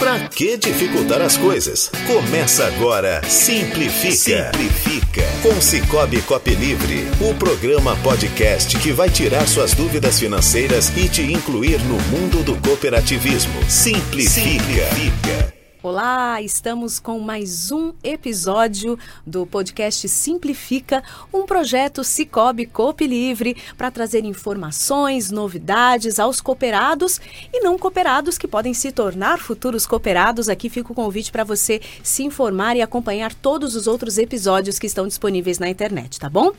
Pra 0.00 0.18
que 0.30 0.56
dificultar 0.56 1.20
as 1.20 1.36
coisas? 1.36 1.90
Começa 2.06 2.66
agora 2.66 3.20
Simplifica. 3.28 4.50
Simplifica. 4.50 5.22
Com 5.42 5.60
Cicobi 5.60 6.22
Cop 6.22 6.48
Livre, 6.54 7.06
o 7.20 7.34
programa 7.34 7.94
podcast 7.96 8.78
que 8.78 8.92
vai 8.92 9.10
tirar 9.10 9.46
suas 9.46 9.74
dúvidas 9.74 10.18
financeiras 10.18 10.90
e 10.96 11.06
te 11.06 11.20
incluir 11.20 11.78
no 11.80 12.00
mundo 12.04 12.42
do 12.42 12.56
cooperativismo. 12.66 13.62
Simplifica. 13.68 14.40
Simplifica. 14.40 15.59
Olá, 15.82 16.42
estamos 16.42 17.00
com 17.00 17.18
mais 17.20 17.72
um 17.72 17.94
episódio 18.04 18.98
do 19.26 19.46
podcast 19.46 20.06
Simplifica, 20.10 21.02
um 21.32 21.46
projeto 21.46 22.04
Cicobi 22.04 22.66
Coop 22.66 23.06
Livre 23.06 23.56
para 23.78 23.90
trazer 23.90 24.22
informações, 24.26 25.30
novidades 25.30 26.20
aos 26.20 26.38
cooperados 26.38 27.18
e 27.50 27.60
não 27.60 27.78
cooperados 27.78 28.36
que 28.36 28.46
podem 28.46 28.74
se 28.74 28.92
tornar 28.92 29.38
futuros 29.38 29.86
cooperados. 29.86 30.50
Aqui 30.50 30.68
fica 30.68 30.92
o 30.92 30.94
convite 30.94 31.32
para 31.32 31.44
você 31.44 31.80
se 32.02 32.24
informar 32.24 32.76
e 32.76 32.82
acompanhar 32.82 33.32
todos 33.32 33.74
os 33.74 33.86
outros 33.86 34.18
episódios 34.18 34.78
que 34.78 34.86
estão 34.86 35.08
disponíveis 35.08 35.58
na 35.58 35.70
internet, 35.70 36.20
tá 36.20 36.28
bom? 36.28 36.52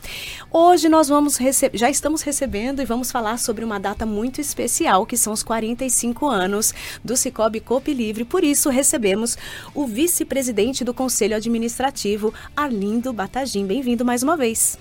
Hoje 0.50 0.90
nós 0.90 1.10
vamos 1.10 1.38
já 1.76 1.92
estamos 1.92 2.24
recebendo 2.24 2.82
e 2.82 2.86
vamos 2.86 3.12
falar 3.12 3.38
sobre 3.38 3.64
uma 3.64 3.80
data 3.80 4.04
muito 4.04 4.42
especial, 4.42 5.06
que 5.06 5.16
são 5.16 5.32
os 5.32 5.44
45 5.44 6.28
anos 6.28 6.74
do 7.06 7.16
Cicobi 7.16 7.60
Coop 7.60 7.94
Livre. 7.94 8.26
Por 8.26 8.44
isso 8.44 8.68
recebemos 8.72 9.11
recebemos 9.12 9.38
o 9.76 9.86
vice-presidente 9.86 10.84
do 10.84 10.94
Conselho 10.94 11.36
Administrativo, 11.36 12.34
Arlindo 12.56 13.12
Batagim. 13.12 13.66
Bem-vindo 13.66 14.06
mais 14.06 14.24
uma 14.24 14.38
vez. 14.38 14.78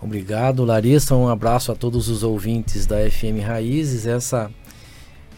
Obrigado, 0.00 0.64
Larissa. 0.64 1.14
Um 1.14 1.28
abraço 1.28 1.72
a 1.72 1.74
todos 1.74 2.08
os 2.08 2.22
ouvintes 2.22 2.86
da 2.86 2.98
FM 3.10 3.44
Raízes, 3.44 4.06
essa, 4.06 4.50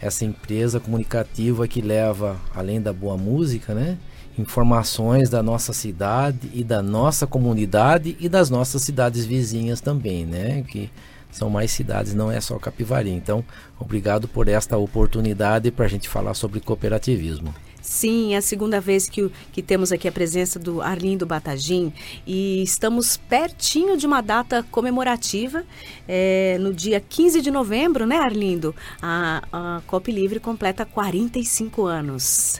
essa 0.01 0.25
empresa 0.25 0.79
comunicativa 0.79 1.67
que 1.67 1.81
leva, 1.81 2.37
além 2.53 2.81
da 2.81 2.91
boa 2.91 3.17
música, 3.17 3.73
né? 3.73 3.97
informações 4.37 5.29
da 5.29 5.41
nossa 5.41 5.71
cidade 5.71 6.51
e 6.53 6.61
da 6.61 6.83
nossa 6.83 7.25
comunidade 7.25 8.17
e 8.19 8.27
das 8.27 8.49
nossas 8.49 8.81
cidades 8.81 9.25
vizinhas 9.25 9.79
também, 9.79 10.25
né? 10.25 10.61
Que 10.63 10.91
são 11.31 11.49
mais 11.49 11.71
cidades, 11.71 12.13
não 12.13 12.29
é 12.29 12.41
só 12.41 12.59
Capivari. 12.59 13.11
Então, 13.11 13.45
obrigado 13.79 14.27
por 14.27 14.49
esta 14.49 14.75
oportunidade 14.77 15.71
para 15.71 15.85
a 15.85 15.87
gente 15.87 16.09
falar 16.09 16.33
sobre 16.33 16.59
cooperativismo. 16.59 17.55
Sim, 17.85 18.33
é 18.33 18.37
a 18.37 18.41
segunda 18.41 18.81
vez 18.81 19.07
que, 19.07 19.31
que 19.53 19.61
temos 19.61 19.91
aqui 19.91 20.07
a 20.07 20.11
presença 20.11 20.57
do 20.57 20.81
Arlindo 20.81 21.23
Batagim 21.23 21.93
e 22.25 22.63
estamos 22.63 23.15
pertinho 23.15 23.95
de 23.95 24.07
uma 24.07 24.21
data 24.21 24.63
comemorativa. 24.71 25.63
É, 26.07 26.57
no 26.59 26.73
dia 26.73 26.99
15 26.99 27.43
de 27.43 27.51
novembro, 27.51 28.07
né, 28.07 28.17
Arlindo? 28.17 28.75
A, 28.99 29.43
a 29.53 29.81
COP 29.85 30.11
Livre 30.11 30.39
completa 30.39 30.83
45 30.83 31.85
anos. 31.85 32.59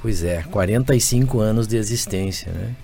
Pois 0.00 0.22
é, 0.22 0.44
45 0.44 1.40
anos 1.40 1.66
de 1.66 1.76
existência, 1.76 2.52
né? 2.52 2.76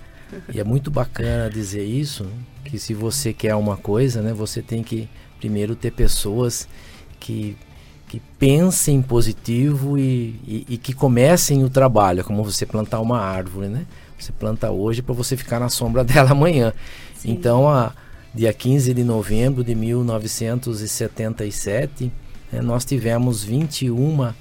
E 0.53 0.59
é 0.59 0.65
muito 0.65 0.91
bacana 0.91 1.49
dizer 1.49 1.85
isso, 1.85 2.27
que 2.65 2.77
se 2.77 2.93
você 2.93 3.31
quer 3.31 3.55
uma 3.55 3.77
coisa, 3.77 4.21
né, 4.21 4.33
você 4.33 4.61
tem 4.61 4.83
que 4.83 5.09
primeiro 5.39 5.73
ter 5.73 5.91
pessoas 5.91 6.67
que 7.17 7.55
que 8.07 8.21
pensem 8.39 9.01
positivo 9.01 9.97
e, 9.97 10.39
e, 10.47 10.65
e, 10.69 10.77
que 10.77 10.93
comecem 10.93 11.61
o 11.63 11.69
trabalho, 11.69 12.21
é 12.21 12.23
como 12.23 12.41
você 12.43 12.65
plantar 12.65 13.01
uma 13.01 13.19
árvore, 13.19 13.67
né? 13.67 13.85
Você 14.17 14.31
planta 14.31 14.71
hoje 14.71 15.01
para 15.01 15.13
você 15.13 15.35
ficar 15.35 15.59
na 15.59 15.67
sombra 15.69 16.03
dela 16.05 16.31
amanhã. 16.31 16.73
Sim. 17.15 17.31
Então, 17.31 17.67
a, 17.69 17.91
dia 18.33 18.53
15 18.53 18.93
de 18.93 19.03
novembro 19.03 19.61
de 19.63 19.75
1977, 19.75 22.11
né, 22.51 22.61
nós 22.61 22.85
tivemos 22.85 23.43
21 23.43 24.31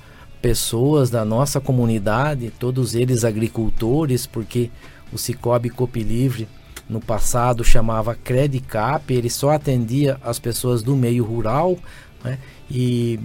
pessoas 0.40 1.10
da 1.10 1.24
nossa 1.24 1.60
comunidade, 1.60 2.52
todos 2.56 2.94
eles 2.94 3.24
agricultores, 3.24 4.26
porque 4.26 4.70
o 5.12 5.18
Cicobi 5.18 5.70
Copi 5.70 6.04
Livre 6.04 6.46
no 6.88 7.00
passado 7.00 7.64
chamava 7.64 8.14
Credicap, 8.14 9.12
ele 9.12 9.28
só 9.28 9.50
atendia 9.50 10.20
as 10.22 10.38
pessoas 10.38 10.82
do 10.82 10.94
meio 10.94 11.24
rural, 11.24 11.76
né? 12.22 12.38
E 12.70 13.18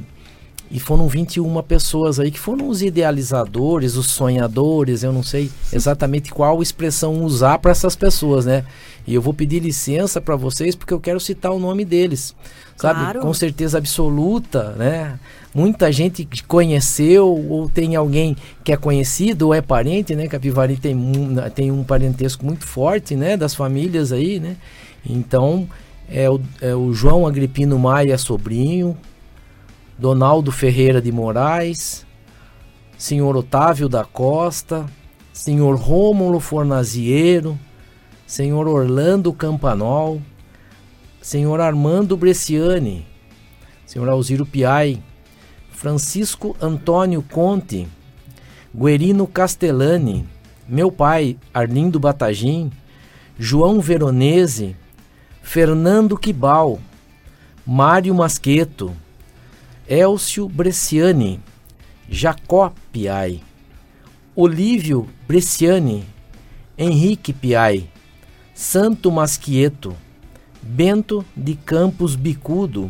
e 0.72 0.80
foram 0.80 1.08
21 1.08 1.62
pessoas 1.64 2.20
aí 2.20 2.32
que 2.32 2.40
foram 2.40 2.70
os 2.70 2.82
idealizadores, 2.82 3.98
os 3.98 4.08
sonhadores, 4.08 5.04
eu 5.04 5.12
não 5.12 5.22
sei 5.22 5.52
exatamente 5.72 6.32
qual 6.32 6.62
expressão 6.62 7.24
usar 7.24 7.60
para 7.60 7.72
essas 7.72 7.96
pessoas, 7.96 8.46
né? 8.46 8.64
E 9.06 9.14
eu 9.14 9.22
vou 9.22 9.34
pedir 9.34 9.60
licença 9.60 10.22
para 10.22 10.36
vocês 10.36 10.74
porque 10.74 10.94
eu 10.94 11.00
quero 11.00 11.20
citar 11.20 11.52
o 11.52 11.60
nome 11.60 11.84
deles, 11.84 12.34
sabe? 12.78 13.02
Claro. 13.02 13.20
Com 13.20 13.34
certeza 13.34 13.80
absoluta, 13.80 14.72
né? 14.78 15.20
Muita 15.54 15.92
gente 15.92 16.26
conheceu 16.48 17.28
ou 17.28 17.68
tem 17.68 17.98
alguém 17.98 18.38
que 18.64 18.72
é 18.72 18.78
conhecido 18.78 19.48
ou 19.48 19.54
é 19.54 19.62
parente, 19.62 20.16
né? 20.16 20.28
Capivari 20.28 20.78
tem 20.78 20.96
um, 20.96 21.36
tem 21.54 21.70
um 21.70 21.84
parentesco 21.84 22.46
muito 22.46 22.66
forte, 22.66 23.16
né? 23.16 23.36
Das 23.36 23.54
famílias 23.54 24.14
aí, 24.14 24.40
né? 24.40 24.56
Então, 25.06 25.68
é 26.10 26.30
o, 26.30 26.40
é 26.62 26.74
o 26.74 26.94
João 26.94 27.28
Agripino 27.28 27.78
Maia 27.78 28.18
Sobrinho, 28.18 28.96
Donaldo 30.02 30.52
Ferreira 30.52 31.00
de 31.00 31.12
Moraes, 31.12 32.08
senhor 32.98 33.38
Otávio 33.38 33.88
da 33.88 34.04
Costa, 34.04 34.88
senhor 35.32 35.76
Rômulo 35.76 36.40
Fornaziero, 36.40 37.56
senhor 38.26 38.68
Orlando 38.68 39.32
Campanol, 39.32 40.20
senhor 41.22 41.62
Armando 41.62 42.18
Bresciani, 42.18 43.06
senhor 43.86 44.10
Alziro 44.10 44.44
Piai, 44.44 45.00
Francisco 45.70 46.58
Antônio 46.60 47.24
Conte, 47.32 47.88
Guerino 48.74 49.28
Castellani, 49.28 50.28
meu 50.68 50.92
pai 50.92 51.38
Arlindo 51.54 52.00
Batagim, 52.00 52.72
João 53.38 53.80
Veronese, 53.80 54.76
Fernando 55.44 56.18
Quibal, 56.18 56.80
Mário 57.64 58.16
Masqueto, 58.16 58.92
Elcio 59.92 60.48
Bresciani, 60.48 61.42
Jacó 62.10 62.72
Piai, 62.94 63.42
Olívio 64.34 65.06
Bresciani, 65.28 66.06
Henrique 66.78 67.34
Piai, 67.34 67.90
Santo 68.54 69.12
Masquieto, 69.12 69.94
Bento 70.62 71.26
de 71.36 71.56
Campos 71.56 72.16
Bicudo, 72.16 72.90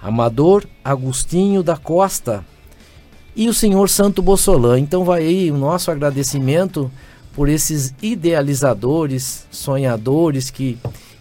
Amador 0.00 0.64
Agostinho 0.82 1.62
da 1.62 1.76
Costa 1.76 2.42
e 3.36 3.46
o 3.46 3.52
senhor 3.52 3.90
Santo 3.90 4.22
Bossolã. 4.22 4.78
Então 4.78 5.04
vai 5.04 5.20
aí 5.26 5.50
o 5.50 5.58
nosso 5.58 5.90
agradecimento 5.90 6.90
por 7.34 7.46
esses 7.46 7.92
idealizadores, 8.00 9.46
sonhadores 9.50 10.48
que 10.48 10.78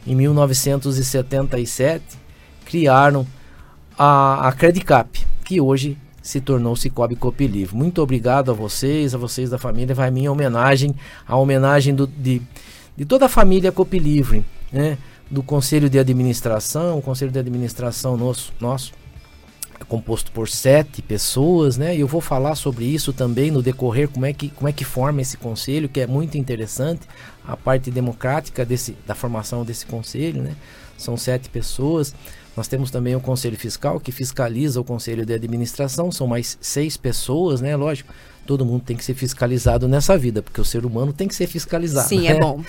em 0.07 0.15
1977 0.15 2.01
criaram 2.63 3.27
a, 4.03 4.47
a 4.47 4.51
Credicap, 4.51 5.23
que 5.45 5.61
hoje 5.61 5.95
se 6.23 6.41
tornou 6.41 6.75
Cicobi 6.75 7.15
Copi 7.15 7.45
Livre. 7.45 7.75
Muito 7.75 8.01
obrigado 8.01 8.49
a 8.49 8.53
vocês, 8.53 9.13
a 9.13 9.17
vocês 9.19 9.51
da 9.51 9.59
família. 9.59 9.93
Vai 9.93 10.09
minha 10.09 10.31
homenagem, 10.31 10.95
a 11.27 11.37
homenagem 11.37 11.93
do, 11.93 12.07
de, 12.07 12.41
de 12.97 13.05
toda 13.05 13.27
a 13.27 13.29
família 13.29 13.71
Copi 13.71 13.99
Livre, 13.99 14.43
né? 14.73 14.97
do 15.29 15.43
Conselho 15.43 15.87
de 15.87 15.99
Administração. 15.99 16.97
O 16.97 17.01
Conselho 17.01 17.29
de 17.29 17.37
Administração 17.37 18.17
nosso, 18.17 18.51
nosso 18.59 18.91
é 19.79 19.83
composto 19.83 20.31
por 20.31 20.49
sete 20.49 21.03
pessoas, 21.03 21.77
né? 21.77 21.95
E 21.95 21.99
eu 21.99 22.07
vou 22.07 22.21
falar 22.21 22.55
sobre 22.55 22.85
isso 22.85 23.13
também 23.13 23.51
no 23.51 23.61
decorrer, 23.61 24.09
como 24.09 24.25
é 24.25 24.33
que, 24.33 24.49
como 24.49 24.67
é 24.67 24.71
que 24.71 24.83
forma 24.83 25.21
esse 25.21 25.37
conselho, 25.37 25.87
que 25.87 25.99
é 25.99 26.07
muito 26.07 26.39
interessante, 26.39 27.01
a 27.47 27.55
parte 27.55 27.91
democrática 27.91 28.65
desse, 28.65 28.97
da 29.05 29.13
formação 29.13 29.63
desse 29.63 29.85
conselho, 29.85 30.41
né? 30.41 30.55
São 30.97 31.15
sete 31.17 31.49
pessoas. 31.49 32.15
Nós 32.55 32.67
temos 32.67 32.91
também 32.91 33.15
o 33.15 33.21
Conselho 33.21 33.57
Fiscal, 33.57 33.99
que 33.99 34.11
fiscaliza 34.11 34.79
o 34.79 34.83
Conselho 34.83 35.25
de 35.25 35.33
Administração, 35.33 36.11
são 36.11 36.27
mais 36.27 36.57
seis 36.59 36.97
pessoas, 36.97 37.61
né? 37.61 37.75
Lógico, 37.77 38.13
todo 38.45 38.65
mundo 38.65 38.83
tem 38.83 38.97
que 38.97 39.05
ser 39.05 39.13
fiscalizado 39.13 39.87
nessa 39.87 40.17
vida, 40.17 40.41
porque 40.41 40.59
o 40.59 40.65
ser 40.65 40.85
humano 40.85 41.13
tem 41.13 41.27
que 41.29 41.35
ser 41.35 41.47
fiscalizado. 41.47 42.09
Sim, 42.09 42.21
né? 42.21 42.31
é 42.35 42.39
bom. 42.39 42.61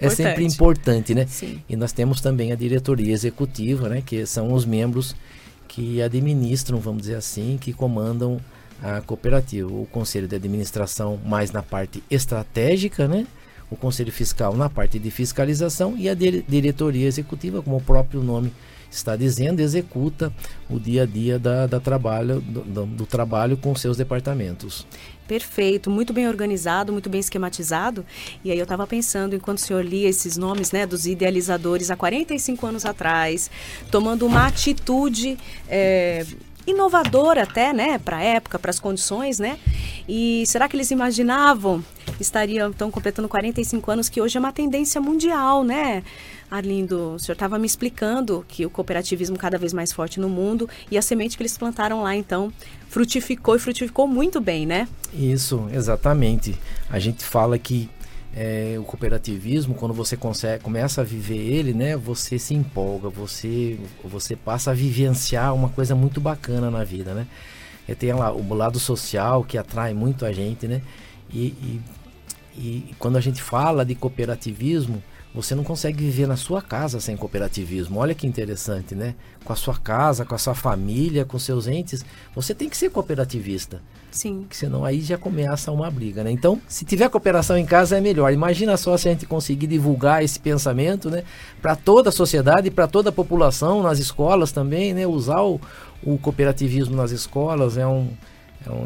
é, 0.00 0.08
sempre 0.10 0.44
importante, 0.44 1.14
né? 1.14 1.24
Sim. 1.28 1.62
E 1.68 1.76
nós 1.76 1.92
temos 1.92 2.20
também 2.20 2.50
a 2.50 2.56
diretoria 2.56 3.12
executiva, 3.12 3.88
né? 3.88 4.02
Que 4.04 4.26
são 4.26 4.52
os 4.52 4.64
membros 4.64 5.14
que 5.68 6.02
administram, 6.02 6.80
vamos 6.80 7.02
dizer 7.02 7.16
assim, 7.16 7.58
que 7.60 7.72
comandam 7.72 8.40
a 8.82 9.00
cooperativa. 9.00 9.68
O 9.68 9.86
Conselho 9.86 10.26
de 10.26 10.34
Administração 10.34 11.18
mais 11.24 11.52
na 11.52 11.62
parte 11.62 12.02
estratégica, 12.10 13.06
né? 13.06 13.24
O 13.70 13.76
Conselho 13.76 14.12
Fiscal 14.12 14.56
na 14.56 14.68
parte 14.68 14.98
de 14.98 15.10
fiscalização 15.10 15.96
e 15.96 16.08
a 16.08 16.14
diretoria 16.14 17.06
executiva, 17.06 17.62
como 17.62 17.76
o 17.76 17.80
próprio 17.80 18.22
nome 18.22 18.52
está 18.90 19.16
dizendo, 19.16 19.60
executa 19.60 20.32
o 20.68 20.78
dia 20.78 21.02
a 21.02 21.06
dia 21.06 21.38
da, 21.38 21.66
da 21.66 21.80
trabalho, 21.80 22.40
do, 22.40 22.86
do, 22.86 23.06
trabalho 23.06 23.56
com 23.56 23.74
seus 23.74 23.96
departamentos. 23.96 24.86
Perfeito, 25.26 25.90
muito 25.90 26.12
bem 26.12 26.28
organizado, 26.28 26.92
muito 26.92 27.10
bem 27.10 27.20
esquematizado. 27.20 28.04
E 28.44 28.50
aí 28.50 28.58
eu 28.58 28.62
estava 28.62 28.86
pensando, 28.86 29.34
enquanto 29.34 29.58
o 29.58 29.60
senhor 29.60 29.84
lia 29.84 30.08
esses 30.08 30.36
nomes 30.36 30.70
né, 30.70 30.86
dos 30.86 31.06
idealizadores 31.06 31.90
há 31.90 31.96
45 31.96 32.66
anos 32.66 32.84
atrás, 32.84 33.50
tomando 33.90 34.24
uma 34.24 34.46
atitude 34.46 35.36
é, 35.68 36.24
inovadora 36.66 37.42
até, 37.42 37.72
né, 37.72 37.98
para 37.98 38.18
a 38.18 38.22
época, 38.22 38.58
para 38.58 38.70
as 38.70 38.78
condições, 38.78 39.38
né? 39.38 39.58
E 40.08 40.44
será 40.46 40.68
que 40.68 40.76
eles 40.76 40.90
imaginavam? 40.90 41.84
Estariam 42.20 42.70
então 42.70 42.90
completando 42.90 43.28
45 43.28 43.90
anos, 43.90 44.08
que 44.08 44.20
hoje 44.20 44.36
é 44.36 44.40
uma 44.40 44.52
tendência 44.52 45.00
mundial, 45.00 45.62
né? 45.62 46.02
Arlindo, 46.50 47.14
o 47.14 47.18
senhor 47.18 47.34
estava 47.34 47.58
me 47.58 47.66
explicando 47.66 48.44
que 48.48 48.64
o 48.64 48.70
cooperativismo 48.70 49.36
cada 49.36 49.58
vez 49.58 49.72
mais 49.72 49.92
forte 49.92 50.20
no 50.20 50.28
mundo 50.28 50.68
e 50.90 50.96
a 50.96 51.02
semente 51.02 51.36
que 51.36 51.42
eles 51.42 51.58
plantaram 51.58 52.02
lá, 52.02 52.14
então, 52.14 52.52
frutificou 52.88 53.56
e 53.56 53.58
frutificou 53.58 54.06
muito 54.06 54.40
bem, 54.40 54.64
né? 54.64 54.88
Isso, 55.12 55.68
exatamente. 55.72 56.56
A 56.88 56.98
gente 56.98 57.24
fala 57.24 57.58
que 57.58 57.90
é, 58.36 58.76
o 58.78 58.84
cooperativismo, 58.84 59.74
quando 59.74 59.94
você 59.94 60.16
consegue, 60.16 60.62
começa 60.62 61.00
a 61.00 61.04
viver 61.04 61.38
ele, 61.38 61.72
né, 61.72 61.96
você 61.96 62.38
se 62.38 62.52
empolga, 62.52 63.08
você, 63.08 63.78
você 64.04 64.36
passa 64.36 64.72
a 64.72 64.74
vivenciar 64.74 65.54
uma 65.54 65.70
coisa 65.70 65.94
muito 65.94 66.20
bacana 66.20 66.70
na 66.70 66.84
vida, 66.84 67.14
né? 67.14 67.26
E 67.88 67.94
tem 67.94 68.12
lá 68.12 68.32
o 68.32 68.54
lado 68.54 68.78
social 68.78 69.42
que 69.42 69.56
atrai 69.56 69.94
muito 69.94 70.26
a 70.26 70.32
gente, 70.32 70.68
né? 70.68 70.82
E, 71.32 71.46
e, 71.46 71.80
e 72.56 72.94
quando 72.98 73.16
a 73.16 73.20
gente 73.20 73.42
fala 73.42 73.84
de 73.84 73.94
cooperativismo, 73.94 75.02
você 75.36 75.54
não 75.54 75.62
consegue 75.62 76.02
viver 76.02 76.26
na 76.26 76.36
sua 76.36 76.62
casa 76.62 76.98
sem 76.98 77.14
cooperativismo. 77.14 77.98
Olha 77.98 78.14
que 78.14 78.26
interessante, 78.26 78.94
né? 78.94 79.14
Com 79.44 79.52
a 79.52 79.56
sua 79.56 79.76
casa, 79.76 80.24
com 80.24 80.34
a 80.34 80.38
sua 80.38 80.54
família, 80.54 81.26
com 81.26 81.38
seus 81.38 81.66
entes, 81.66 82.02
você 82.34 82.54
tem 82.54 82.70
que 82.70 82.76
ser 82.76 82.90
cooperativista. 82.90 83.82
Sim. 84.10 84.40
Porque 84.40 84.56
senão 84.56 84.82
aí 84.82 85.02
já 85.02 85.18
começa 85.18 85.70
uma 85.70 85.90
briga, 85.90 86.24
né? 86.24 86.30
Então, 86.30 86.58
se 86.66 86.86
tiver 86.86 87.10
cooperação 87.10 87.58
em 87.58 87.66
casa 87.66 87.98
é 87.98 88.00
melhor. 88.00 88.32
Imagina 88.32 88.78
só 88.78 88.96
se 88.96 89.08
a 89.08 89.12
gente 89.12 89.26
conseguir 89.26 89.66
divulgar 89.66 90.24
esse 90.24 90.40
pensamento, 90.40 91.10
né? 91.10 91.22
Para 91.60 91.76
toda 91.76 92.08
a 92.08 92.12
sociedade, 92.12 92.70
para 92.70 92.88
toda 92.88 93.10
a 93.10 93.12
população, 93.12 93.82
nas 93.82 93.98
escolas 93.98 94.52
também, 94.52 94.94
né? 94.94 95.06
Usar 95.06 95.42
o, 95.42 95.60
o 96.02 96.16
cooperativismo 96.16 96.96
nas 96.96 97.10
escolas 97.10 97.76
é 97.76 97.86
um 97.86 98.08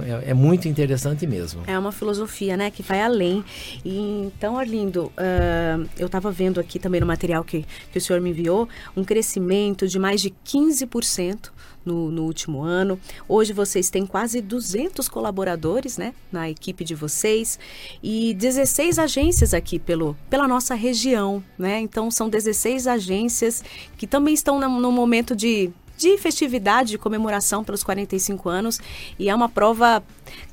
é, 0.03 0.31
é, 0.31 0.35
muito 0.35 0.69
interessante 0.69 1.27
mesmo. 1.27 1.62
É 1.67 1.79
uma 1.79 1.93
filosofia, 1.93 2.56
né, 2.56 2.71
que 2.71 2.82
vai 2.82 3.03
além. 3.03 3.44
E, 3.85 3.99
então, 4.27 4.59
Arlindo, 4.59 5.06
uh, 5.06 5.88
eu 5.99 6.06
estava 6.06 6.31
vendo 6.31 6.61
aqui 6.61 6.79
também 6.79 7.00
no 7.00 7.06
material 7.06 7.43
que, 7.43 7.65
que 7.91 7.99
o 7.99 8.00
senhor 8.00 8.21
me 8.21 8.31
enviou, 8.31 8.69
um 8.97 9.05
crescimento 9.05 9.88
de 9.88 9.99
mais 9.99 10.21
de 10.21 10.31
15% 10.44 11.50
no, 11.85 12.11
no 12.11 12.25
último 12.25 12.62
ano. 12.62 13.00
Hoje 13.29 13.53
vocês 13.53 13.91
têm 13.91 14.06
quase 14.06 14.41
200 14.41 15.09
colaboradores, 15.09 15.97
né, 15.97 16.15
na 16.31 16.50
equipe 16.50 16.85
de 16.85 16.94
vocês 16.94 17.59
e 18.03 18.35
16 18.35 18.99
agências 18.99 19.55
aqui 19.55 19.79
pelo, 19.79 20.17
pela 20.29 20.47
nossa 20.47 20.75
região, 20.75 21.43
né? 21.59 21.81
Então, 21.81 22.11
são 22.11 22.29
16 22.29 22.87
agências 22.87 23.65
que 23.97 24.06
também 24.06 24.35
estão 24.35 24.59
no, 24.59 24.81
no 24.81 24.93
momento 24.93 25.35
de 25.35 25.71
de 26.00 26.17
festividade, 26.17 26.93
de 26.93 26.99
comemoração 26.99 27.62
pelos 27.62 27.85
45 27.85 28.49
anos 28.49 28.81
e 29.19 29.29
é 29.29 29.35
uma 29.35 29.50
prova 29.50 30.02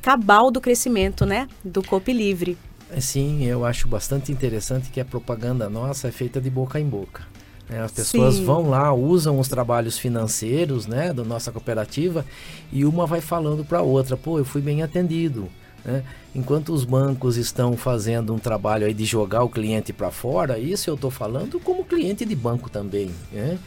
cabal 0.01 0.51
do 0.51 0.59
crescimento, 0.59 1.25
né, 1.25 1.47
do 1.63 1.81
Cope 1.81 2.11
Livre. 2.11 2.57
É, 2.91 2.99
sim, 2.99 3.45
eu 3.45 3.65
acho 3.65 3.87
bastante 3.87 4.29
interessante 4.29 4.89
que 4.89 4.99
a 4.99 5.05
propaganda 5.05 5.69
nossa 5.69 6.09
é 6.09 6.11
feita 6.11 6.41
de 6.41 6.49
boca 6.49 6.77
em 6.79 6.85
boca. 6.85 7.25
Né? 7.69 7.81
As 7.81 7.93
pessoas 7.93 8.35
Sim. 8.35 8.45
vão 8.45 8.69
lá, 8.69 8.93
usam 8.93 9.39
os 9.39 9.47
trabalhos 9.47 9.97
financeiros 9.97 10.85
né, 10.85 11.13
da 11.13 11.23
nossa 11.23 11.51
cooperativa 11.51 12.25
e 12.71 12.83
uma 12.83 13.05
vai 13.05 13.21
falando 13.21 13.63
para 13.63 13.79
a 13.79 13.83
outra, 13.83 14.17
pô, 14.17 14.37
eu 14.37 14.45
fui 14.45 14.61
bem 14.61 14.83
atendido. 14.83 15.49
Né? 15.83 16.03
Enquanto 16.35 16.73
os 16.73 16.83
bancos 16.83 17.37
estão 17.37 17.75
fazendo 17.77 18.33
um 18.33 18.39
trabalho 18.39 18.85
aí 18.85 18.93
de 18.93 19.05
jogar 19.05 19.43
o 19.43 19.49
cliente 19.49 19.93
para 19.93 20.11
fora, 20.11 20.59
isso 20.59 20.89
eu 20.89 20.95
estou 20.95 21.11
falando 21.11 21.59
como 21.59 21.85
cliente 21.85 22.25
de 22.25 22.35
banco 22.35 22.69
também. 22.69 23.11
Né? 23.31 23.57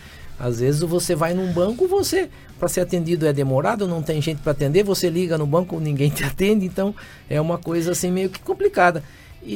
Às 0.41 0.61
vezes 0.61 0.81
você 0.81 1.15
vai 1.15 1.35
num 1.35 1.53
banco, 1.53 1.87
você 1.87 2.31
para 2.59 2.69
ser 2.69 2.81
atendido 2.81 3.27
é 3.27 3.33
demorado, 3.33 3.87
não 3.87 4.03
tem 4.03 4.21
gente 4.21 4.41
para 4.41 4.53
atender, 4.53 4.83
você 4.83 5.11
liga 5.11 5.37
no 5.37 5.47
banco, 5.47 5.79
ninguém 5.79 6.09
te 6.11 6.25
atende, 6.25 6.65
então 6.65 6.95
é 7.29 7.39
uma 7.41 7.59
coisa 7.59 7.93
assim 7.93 8.11
meio 8.11 8.31
que 8.31 8.41
complicada. 8.41 9.05
E, 9.43 9.55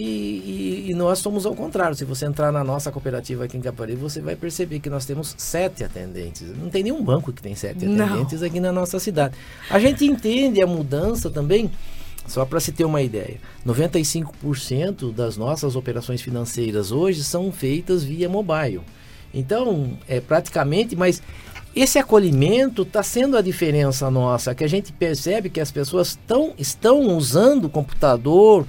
e, 0.86 0.90
e, 0.90 0.94
nós 0.94 1.18
somos 1.18 1.44
ao 1.44 1.54
contrário. 1.54 1.94
Se 1.94 2.06
você 2.06 2.24
entrar 2.24 2.50
na 2.50 2.64
nossa 2.64 2.90
cooperativa 2.90 3.44
aqui 3.44 3.58
em 3.58 3.60
Capari, 3.60 3.94
você 3.94 4.18
vai 4.18 4.34
perceber 4.34 4.80
que 4.80 4.88
nós 4.88 5.04
temos 5.04 5.34
sete 5.36 5.84
atendentes. 5.84 6.42
Não 6.56 6.70
tem 6.70 6.82
nenhum 6.82 7.04
banco 7.04 7.30
que 7.30 7.42
tem 7.42 7.54
sete 7.54 7.84
não. 7.84 8.06
atendentes 8.06 8.42
aqui 8.42 8.60
na 8.60 8.72
nossa 8.72 8.98
cidade. 8.98 9.34
A 9.68 9.78
gente 9.78 10.06
entende 10.06 10.62
a 10.62 10.66
mudança 10.66 11.28
também, 11.28 11.70
só 12.26 12.46
para 12.46 12.60
se 12.60 12.72
ter 12.72 12.86
uma 12.86 13.02
ideia. 13.02 13.36
95% 13.66 15.12
das 15.12 15.36
nossas 15.36 15.76
operações 15.76 16.22
financeiras 16.22 16.90
hoje 16.90 17.22
são 17.22 17.52
feitas 17.52 18.02
via 18.02 18.26
mobile. 18.26 18.80
Então, 19.34 19.90
é 20.08 20.20
praticamente, 20.20 20.94
mas 20.94 21.20
esse 21.74 21.98
acolhimento 21.98 22.82
está 22.82 23.02
sendo 23.02 23.36
a 23.36 23.42
diferença 23.42 24.08
nossa, 24.10 24.54
que 24.54 24.62
a 24.62 24.68
gente 24.68 24.92
percebe 24.92 25.50
que 25.50 25.60
as 25.60 25.72
pessoas 25.72 26.16
tão, 26.26 26.52
estão 26.56 27.00
usando 27.16 27.64
o 27.64 27.68
computador, 27.68 28.64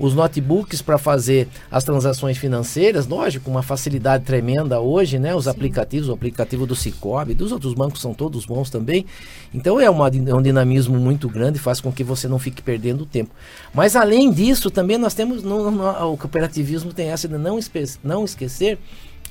os 0.00 0.14
notebooks 0.14 0.80
para 0.80 0.96
fazer 0.96 1.46
as 1.70 1.84
transações 1.84 2.38
financeiras, 2.38 3.06
lógico, 3.06 3.50
uma 3.50 3.62
facilidade 3.62 4.24
tremenda 4.24 4.80
hoje, 4.80 5.18
né? 5.18 5.34
Os 5.34 5.44
Sim. 5.44 5.50
aplicativos, 5.50 6.08
o 6.08 6.12
aplicativo 6.12 6.66
do 6.66 6.74
Cicobi, 6.74 7.34
dos 7.34 7.52
outros 7.52 7.74
bancos 7.74 8.00
são 8.00 8.14
todos 8.14 8.46
bons 8.46 8.70
também. 8.70 9.04
Então 9.52 9.78
é, 9.78 9.90
uma, 9.90 10.08
é 10.08 10.34
um 10.34 10.40
dinamismo 10.40 10.98
muito 10.98 11.28
grande, 11.28 11.58
faz 11.58 11.82
com 11.82 11.92
que 11.92 12.02
você 12.02 12.26
não 12.28 12.38
fique 12.38 12.62
perdendo 12.62 13.04
tempo. 13.04 13.30
Mas 13.74 13.94
além 13.94 14.32
disso, 14.32 14.70
também 14.70 14.96
nós 14.96 15.12
temos, 15.12 15.42
no, 15.42 15.70
no, 15.70 16.12
o 16.12 16.16
cooperativismo 16.16 16.94
tem 16.94 17.08
essa 17.08 17.28
de 17.28 17.36
não, 17.36 17.58
espe, 17.58 17.84
não 18.02 18.24
esquecer 18.24 18.78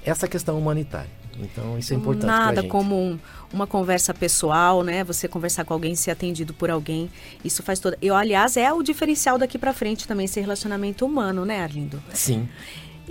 essa 0.09 0.27
questão 0.27 0.57
humanitária. 0.57 1.09
Então 1.39 1.77
isso 1.77 1.93
é 1.93 1.95
importante. 1.95 2.25
Nada 2.25 2.63
como 2.63 2.95
um, 2.95 3.19
uma 3.53 3.65
conversa 3.65 4.13
pessoal, 4.13 4.83
né? 4.83 5.03
Você 5.03 5.27
conversar 5.27 5.63
com 5.63 5.73
alguém, 5.73 5.95
ser 5.95 6.11
atendido 6.11 6.53
por 6.53 6.69
alguém, 6.69 7.09
isso 7.43 7.63
faz 7.63 7.79
toda. 7.79 7.97
E 8.01 8.09
aliás 8.09 8.57
é 8.57 8.71
o 8.73 8.83
diferencial 8.83 9.37
daqui 9.37 9.57
para 9.57 9.73
frente 9.73 10.07
também 10.07 10.25
esse 10.25 10.39
relacionamento 10.39 11.05
humano, 11.05 11.45
né, 11.45 11.61
Arlindo? 11.61 12.01
Sim. 12.13 12.47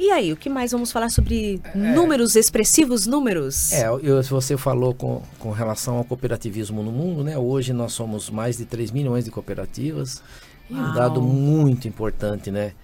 E 0.01 0.13
aí, 0.13 0.33
o 0.33 0.37
que 0.37 0.49
mais 0.49 0.71
vamos 0.71 0.93
falar 0.93 1.11
sobre 1.11 1.61
é, 1.65 1.77
números, 1.77 2.37
expressivos 2.37 3.05
números? 3.05 3.73
É, 3.73 3.89
eu, 3.89 4.23
você 4.23 4.57
falou 4.57 4.95
com, 4.95 5.21
com 5.41 5.51
relação 5.51 5.97
ao 5.97 6.05
cooperativismo 6.05 6.85
no 6.85 6.93
mundo, 6.93 7.25
né? 7.25 7.37
Hoje 7.37 7.73
nós 7.73 7.95
somos 7.95 8.31
mais 8.31 8.59
de 8.59 8.65
3 8.65 8.93
milhões 8.93 9.25
de 9.25 9.33
cooperativas. 9.33 10.23
E 10.71 10.75
um 10.75 10.95
dado 10.95 11.21
muito 11.21 11.89
importante, 11.89 12.49
né? 12.49 12.75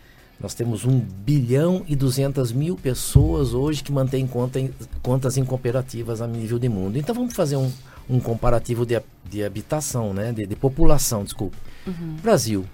Nós 0.41 0.55
temos 0.55 0.85
1 0.85 0.99
bilhão 0.99 1.85
e 1.87 1.95
200 1.95 2.53
mil 2.53 2.77
pessoas 2.77 3.55
hoje 3.55 3.83
que 3.83 3.93
mantêm 3.93 4.27
conta 4.27 4.59
em, 4.59 4.71
contas 5.03 5.37
em 5.37 5.45
cooperativas 5.45 6.21
a 6.21 6.27
nível 6.27 6.59
de 6.59 6.69
mundo. 6.69 6.99
Então 6.99 7.15
vamos 7.15 7.35
fazer 7.35 7.57
um, 7.57 7.71
um 8.09 8.21
comparativo 8.21 8.85
de, 8.85 9.01
de 9.29 9.45
habitação, 9.45 10.13
né? 10.13 10.33
de, 10.33 10.47
de 10.47 10.57
população, 10.57 11.25
desculpe. 11.25 11.57
Uhum. 11.87 12.17
Brasil, 12.23 12.65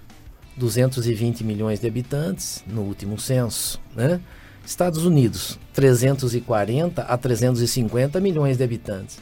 220 0.57 1.43
milhões 1.43 1.79
de 1.79 1.87
habitantes 1.87 2.63
no 2.67 2.81
último 2.81 3.19
censo. 3.19 3.79
Né? 3.95 4.19
Estados 4.65 5.05
Unidos, 5.05 5.59
340 5.73 7.01
a 7.01 7.17
350 7.17 8.19
milhões 8.19 8.57
de 8.57 8.63
habitantes. 8.63 9.19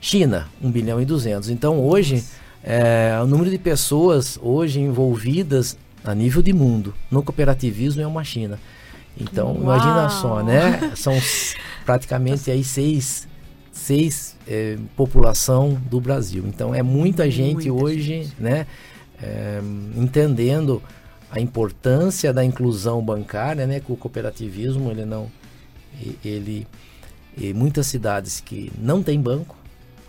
China, 0.00 0.48
1 0.62 0.70
bilhão 0.70 1.00
e 1.00 1.04
200. 1.04 1.48
Então 1.48 1.78
hoje, 1.80 2.24
é, 2.62 3.18
o 3.22 3.26
número 3.26 3.50
de 3.50 3.58
pessoas 3.58 4.38
hoje 4.42 4.80
envolvidas 4.80 5.76
a 6.04 6.14
nível 6.14 6.42
de 6.42 6.52
mundo 6.52 6.94
no 7.10 7.22
cooperativismo 7.22 8.02
é 8.02 8.06
uma 8.06 8.24
China. 8.24 8.58
Então, 9.20 9.48
Uau. 9.48 9.62
imagina 9.62 10.08
só, 10.08 10.42
né? 10.42 10.92
São 10.96 11.14
praticamente 11.84 12.50
aí 12.50 12.64
seis, 12.64 13.28
seis 13.70 14.36
é, 14.46 14.78
população 14.96 15.80
do 15.88 16.00
Brasil. 16.00 16.44
Então, 16.46 16.74
é 16.74 16.82
muita 16.82 17.30
gente 17.30 17.70
muita 17.70 17.84
hoje, 17.84 18.02
gente. 18.02 18.34
né? 18.38 18.66
É, 19.22 19.60
entendendo 19.96 20.82
a 21.30 21.40
importância 21.40 22.32
da 22.32 22.44
inclusão 22.44 23.02
bancária, 23.02 23.66
né? 23.66 23.80
Que 23.80 23.92
o 23.92 23.96
cooperativismo, 23.96 24.90
ele 24.90 25.04
não... 25.04 25.30
Ele... 26.24 26.66
E 27.36 27.54
muitas 27.54 27.86
cidades 27.86 28.40
que 28.40 28.70
não 28.78 29.02
tem 29.02 29.18
banco, 29.20 29.56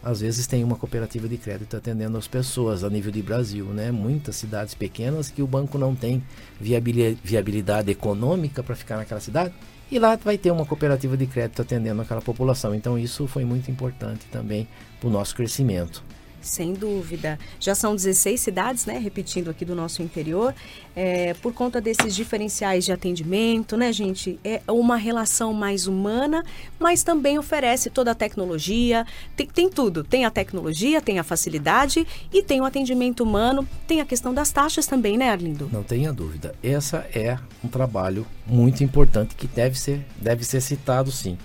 às 0.03 0.19
vezes 0.19 0.45
tem 0.45 0.63
uma 0.63 0.75
cooperativa 0.75 1.27
de 1.27 1.37
crédito 1.37 1.77
atendendo 1.77 2.17
as 2.17 2.27
pessoas 2.27 2.83
a 2.83 2.89
nível 2.89 3.11
de 3.11 3.21
Brasil, 3.21 3.65
né? 3.67 3.91
Muitas 3.91 4.35
cidades 4.35 4.73
pequenas 4.73 5.29
que 5.29 5.41
o 5.41 5.47
banco 5.47 5.77
não 5.77 5.95
tem 5.95 6.21
viabilidade 6.59 7.89
econômica 7.89 8.61
para 8.61 8.75
ficar 8.75 8.97
naquela 8.97 9.21
cidade 9.21 9.53
e 9.89 9.97
lá 9.99 10.15
vai 10.15 10.37
ter 10.37 10.51
uma 10.51 10.65
cooperativa 10.65 11.15
de 11.15 11.25
crédito 11.25 11.61
atendendo 11.61 12.01
aquela 12.01 12.21
população. 12.21 12.75
Então 12.75 12.97
isso 12.97 13.27
foi 13.27 13.45
muito 13.45 13.71
importante 13.71 14.25
também 14.31 14.67
para 14.99 15.07
o 15.07 15.11
nosso 15.11 15.35
crescimento. 15.35 16.03
Sem 16.43 16.73
dúvida. 16.73 17.39
Já 17.57 17.73
são 17.73 17.95
16 17.95 18.39
cidades, 18.39 18.85
né? 18.85 18.97
Repetindo 18.97 19.49
aqui 19.49 19.63
do 19.63 19.73
nosso 19.73 20.03
interior. 20.03 20.53
É, 20.93 21.33
por 21.35 21.53
conta 21.53 21.79
desses 21.79 22.13
diferenciais 22.13 22.83
de 22.83 22.91
atendimento, 22.91 23.77
né, 23.77 23.93
gente? 23.93 24.37
É 24.43 24.61
uma 24.67 24.97
relação 24.97 25.53
mais 25.53 25.87
humana, 25.87 26.43
mas 26.77 27.01
também 27.01 27.39
oferece 27.39 27.89
toda 27.89 28.11
a 28.11 28.15
tecnologia. 28.15 29.07
Tem, 29.37 29.47
tem 29.47 29.69
tudo. 29.69 30.03
Tem 30.03 30.25
a 30.25 30.29
tecnologia, 30.29 31.01
tem 31.01 31.17
a 31.17 31.23
facilidade 31.23 32.05
e 32.31 32.43
tem 32.43 32.59
o 32.59 32.65
atendimento 32.65 33.23
humano. 33.23 33.65
Tem 33.87 34.01
a 34.01 34.05
questão 34.05 34.33
das 34.33 34.51
taxas 34.51 34.85
também, 34.85 35.17
né, 35.17 35.29
Arlindo? 35.29 35.69
Não 35.71 35.81
tenha 35.81 36.11
dúvida. 36.11 36.53
Essa 36.61 37.07
é 37.15 37.39
um 37.63 37.69
trabalho 37.69 38.27
muito 38.45 38.83
importante 38.83 39.33
que 39.33 39.47
deve 39.47 39.79
ser, 39.79 40.05
deve 40.17 40.43
ser 40.43 40.59
citado, 40.59 41.09
sim. 41.09 41.37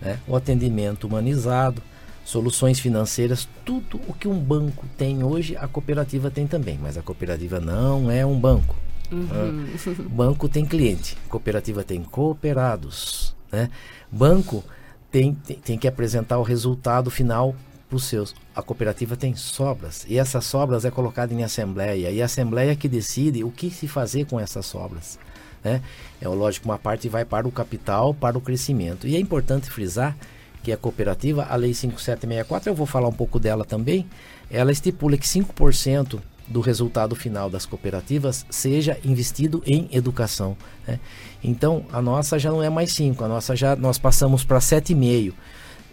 Né? 0.00 0.18
O 0.28 0.36
atendimento 0.36 1.06
humanizado, 1.06 1.82
soluções 2.24 2.78
financeiras, 2.78 3.48
tudo 3.64 4.00
o 4.06 4.14
que 4.14 4.28
um 4.28 4.38
banco 4.38 4.86
tem 4.96 5.22
hoje, 5.22 5.56
a 5.56 5.66
cooperativa 5.66 6.30
tem 6.30 6.46
também, 6.46 6.78
mas 6.80 6.96
a 6.96 7.02
cooperativa 7.02 7.60
não 7.60 8.10
é 8.10 8.24
um 8.24 8.38
banco. 8.38 8.76
Uhum. 9.10 9.66
banco 10.08 10.48
tem 10.48 10.64
cliente, 10.64 11.16
cooperativa 11.28 11.82
tem 11.84 12.02
cooperados. 12.02 13.34
Né? 13.50 13.70
Banco 14.10 14.64
tem, 15.10 15.34
tem, 15.34 15.56
tem 15.56 15.78
que 15.78 15.88
apresentar 15.88 16.38
o 16.38 16.42
resultado 16.42 17.10
final 17.10 17.54
para 17.88 17.96
os 17.96 18.04
seus. 18.04 18.34
A 18.54 18.62
cooperativa 18.62 19.16
tem 19.16 19.34
sobras 19.34 20.06
e 20.08 20.18
essas 20.18 20.44
sobras 20.44 20.84
é 20.84 20.90
colocada 20.90 21.34
em 21.34 21.44
assembleia 21.44 22.10
e 22.10 22.22
a 22.22 22.24
assembleia 22.24 22.74
que 22.74 22.88
decide 22.88 23.44
o 23.44 23.50
que 23.50 23.70
se 23.70 23.86
fazer 23.86 24.26
com 24.26 24.40
essas 24.40 24.64
sobras. 24.64 25.18
Né? 25.62 25.82
É 26.20 26.26
lógico, 26.26 26.68
uma 26.68 26.78
parte 26.78 27.08
vai 27.08 27.24
para 27.24 27.46
o 27.46 27.52
capital, 27.52 28.14
para 28.14 28.36
o 28.36 28.40
crescimento. 28.40 29.06
E 29.06 29.14
é 29.14 29.18
importante 29.18 29.70
frisar 29.70 30.16
que 30.62 30.72
a 30.72 30.76
cooperativa, 30.76 31.46
a 31.48 31.56
Lei 31.56 31.74
5764, 31.74 32.70
eu 32.70 32.74
vou 32.74 32.86
falar 32.86 33.08
um 33.08 33.12
pouco 33.12 33.38
dela 33.38 33.64
também, 33.64 34.06
ela 34.50 34.70
estipula 34.70 35.16
que 35.16 35.26
5% 35.26 36.20
do 36.46 36.60
resultado 36.60 37.14
final 37.14 37.48
das 37.48 37.64
cooperativas 37.64 38.44
seja 38.50 38.98
investido 39.04 39.62
em 39.66 39.88
educação. 39.92 40.56
Né? 40.86 41.00
Então, 41.42 41.84
a 41.92 42.02
nossa 42.02 42.38
já 42.38 42.50
não 42.50 42.62
é 42.62 42.68
mais 42.68 42.92
5, 42.92 43.24
a 43.24 43.28
nossa 43.28 43.56
já 43.56 43.74
nós 43.74 43.98
passamos 43.98 44.44
para 44.44 44.58
7,5 44.58 45.32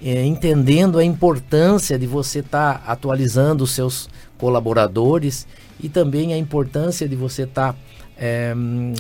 é, 0.04 0.26
entendendo 0.26 0.98
a 0.98 1.04
importância 1.04 1.98
de 2.00 2.08
você 2.08 2.40
estar 2.40 2.80
tá 2.80 2.92
atualizando 2.92 3.64
os 3.64 3.72
seus 3.72 4.10
colaboradores 4.38 5.48
e 5.80 5.90
também 5.90 6.34
a 6.34 6.38
importância 6.38 7.08
de 7.08 7.16
você 7.16 7.44
estar 7.44 7.74
tá, 7.74 7.80
é, 8.18 8.54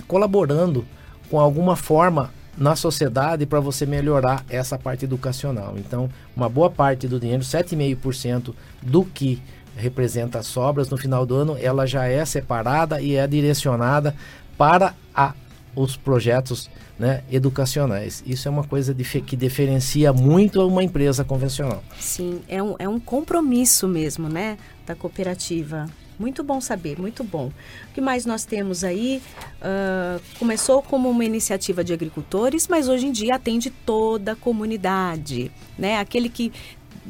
colaborando 0.08 0.86
com 1.30 1.40
alguma 1.40 1.76
forma 1.76 2.32
na 2.58 2.76
sociedade 2.76 3.46
para 3.46 3.60
você 3.60 3.86
melhorar 3.86 4.46
essa 4.50 4.78
parte 4.78 5.06
educacional. 5.06 5.76
Então, 5.78 6.10
uma 6.36 6.50
boa 6.50 6.70
parte 6.70 7.08
do 7.08 7.20
dinheiro, 7.20 7.44
7,5% 7.44 8.54
do 8.82 9.06
que 9.06 9.42
representa 9.76 10.40
as 10.40 10.48
sobras 10.48 10.90
no 10.90 10.98
final 10.98 11.26
do 11.26 11.36
ano, 11.36 11.58
ela 11.60 11.86
já 11.86 12.06
é 12.06 12.24
separada 12.26 13.02
e 13.02 13.16
é 13.16 13.26
direcionada 13.26 14.14
para 14.58 14.94
a, 15.16 15.34
os 15.76 15.96
projetos 15.96 16.70
né, 16.98 17.24
educacionais. 17.32 18.22
Isso 18.28 18.48
é 18.48 18.52
uma 18.52 18.66
coisa 18.66 18.94
que 18.94 19.36
diferencia 19.36 20.12
muito 20.12 20.66
uma 20.68 20.84
empresa 20.84 21.24
convencional. 21.24 21.82
Sim, 21.98 22.42
é 22.48 22.62
um, 22.62 22.76
é 22.78 22.90
um 22.90 23.00
compromisso 23.00 23.88
mesmo, 23.88 24.28
né, 24.28 24.58
da 24.86 24.94
cooperativa. 24.96 25.86
Muito 26.20 26.44
bom 26.44 26.60
saber, 26.60 27.00
muito 27.00 27.24
bom. 27.24 27.48
O 27.90 27.94
que 27.94 28.02
mais 28.02 28.26
nós 28.26 28.44
temos 28.44 28.84
aí? 28.84 29.22
Uh, 29.62 30.22
começou 30.38 30.82
como 30.82 31.10
uma 31.10 31.24
iniciativa 31.24 31.82
de 31.82 31.94
agricultores, 31.94 32.68
mas 32.68 32.90
hoje 32.90 33.08
em 33.08 33.12
dia 33.12 33.36
atende 33.36 33.70
toda 33.70 34.34
a 34.34 34.36
comunidade, 34.36 35.50
né? 35.78 35.98
Aquele 35.98 36.28
que 36.28 36.52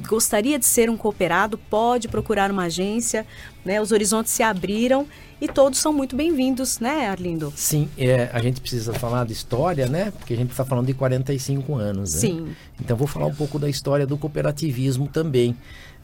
gostaria 0.07 0.57
de 0.59 0.65
ser 0.65 0.89
um 0.89 0.95
cooperado 0.95 1.57
pode 1.57 2.07
procurar 2.07 2.51
uma 2.51 2.65
agência, 2.65 3.25
né? 3.65 3.81
Os 3.81 3.91
horizontes 3.91 4.31
se 4.31 4.43
abriram 4.43 5.07
e 5.41 5.47
todos 5.47 5.79
são 5.79 5.91
muito 5.91 6.15
bem-vindos, 6.15 6.79
né, 6.79 7.07
Arlindo? 7.07 7.51
Sim, 7.55 7.89
é, 7.97 8.29
a 8.31 8.39
gente 8.39 8.61
precisa 8.61 8.93
falar 8.93 9.25
de 9.25 9.33
história, 9.33 9.87
né? 9.87 10.11
Porque 10.11 10.33
a 10.33 10.37
gente 10.37 10.51
está 10.51 10.63
falando 10.63 10.85
de 10.85 10.93
45 10.93 11.75
anos, 11.75 12.13
né? 12.13 12.19
Sim. 12.19 12.55
Então 12.79 12.95
vou 12.95 13.07
falar 13.07 13.25
um 13.25 13.35
pouco 13.35 13.57
da 13.57 13.69
história 13.69 14.05
do 14.05 14.17
cooperativismo 14.17 15.07
também. 15.07 15.55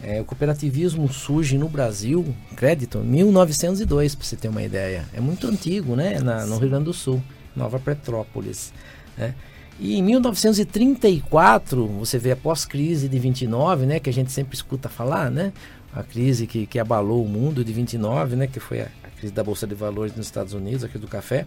É, 0.03 0.21
o 0.21 0.25
cooperativismo 0.25 1.11
surge 1.11 1.57
no 1.57 1.69
Brasil, 1.69 2.35
crédito, 2.55 2.99
1902, 2.99 4.15
para 4.15 4.25
você 4.25 4.35
ter 4.35 4.49
uma 4.49 4.61
ideia. 4.61 5.05
É 5.13 5.19
muito 5.19 5.47
antigo, 5.47 5.95
né? 5.95 6.19
Na, 6.19 6.45
no 6.45 6.57
Rio 6.57 6.69
Grande 6.69 6.85
do 6.85 6.93
Sul, 6.93 7.23
Nova 7.55 7.79
Petrópolis. 7.79 8.73
Né? 9.17 9.33
E 9.79 9.97
em 9.97 10.03
1934, 10.03 11.87
você 11.87 12.17
vê 12.19 12.31
após 12.31 12.65
crise 12.65 13.09
de 13.09 13.19
29, 13.19 13.85
né? 13.85 13.99
Que 13.99 14.09
a 14.09 14.13
gente 14.13 14.31
sempre 14.31 14.55
escuta 14.55 14.89
falar, 14.89 15.31
né? 15.31 15.51
A 15.93 16.03
crise 16.03 16.45
que, 16.45 16.65
que 16.65 16.77
abalou 16.77 17.23
o 17.23 17.27
mundo 17.27 17.63
de 17.63 17.73
29, 17.73 18.35
né? 18.35 18.47
Que 18.47 18.59
foi 18.59 18.81
a, 18.81 18.87
crise 19.15 19.33
da 19.33 19.43
Bolsa 19.43 19.65
de 19.65 19.73
Valores 19.73 20.15
nos 20.15 20.27
Estados 20.27 20.53
Unidos, 20.53 20.83
aqui 20.83 20.97
do 20.97 21.07
café. 21.07 21.45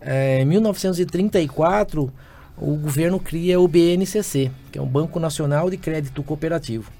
É, 0.00 0.40
em 0.40 0.44
1934, 0.44 2.12
o 2.56 2.76
governo 2.76 3.20
cria 3.20 3.60
o 3.60 3.68
BNCC, 3.68 4.50
que 4.72 4.78
é 4.78 4.82
um 4.82 4.86
Banco 4.86 5.20
Nacional 5.20 5.70
de 5.70 5.76
Crédito 5.76 6.22
Cooperativo. 6.22 6.90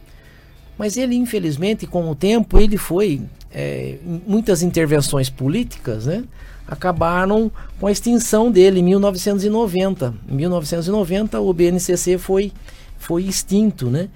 Mas 0.78 0.97
ele, 0.97 1.14
infelizmente, 1.14 1.87
com 1.87 2.11
o 2.11 2.14
tempo, 2.14 2.59
ele 2.59 2.76
foi. 2.76 3.23
É, 3.59 3.97
muitas 4.26 4.62
intervenções 4.62 5.30
políticas, 5.30 6.04
né? 6.06 6.25
Acabaram 6.68 7.50
com 7.80 7.87
a 7.87 7.92
extinção 7.92 8.50
dele 8.50 8.80
em 8.80 8.83
1990. 8.83 10.12
Em 10.28 10.35
1990, 10.35 11.40
o 11.40 11.52
BNCC 11.54 12.18
foi, 12.18 12.52
foi 12.99 13.23
extinto, 13.23 13.88
né? 13.88 14.11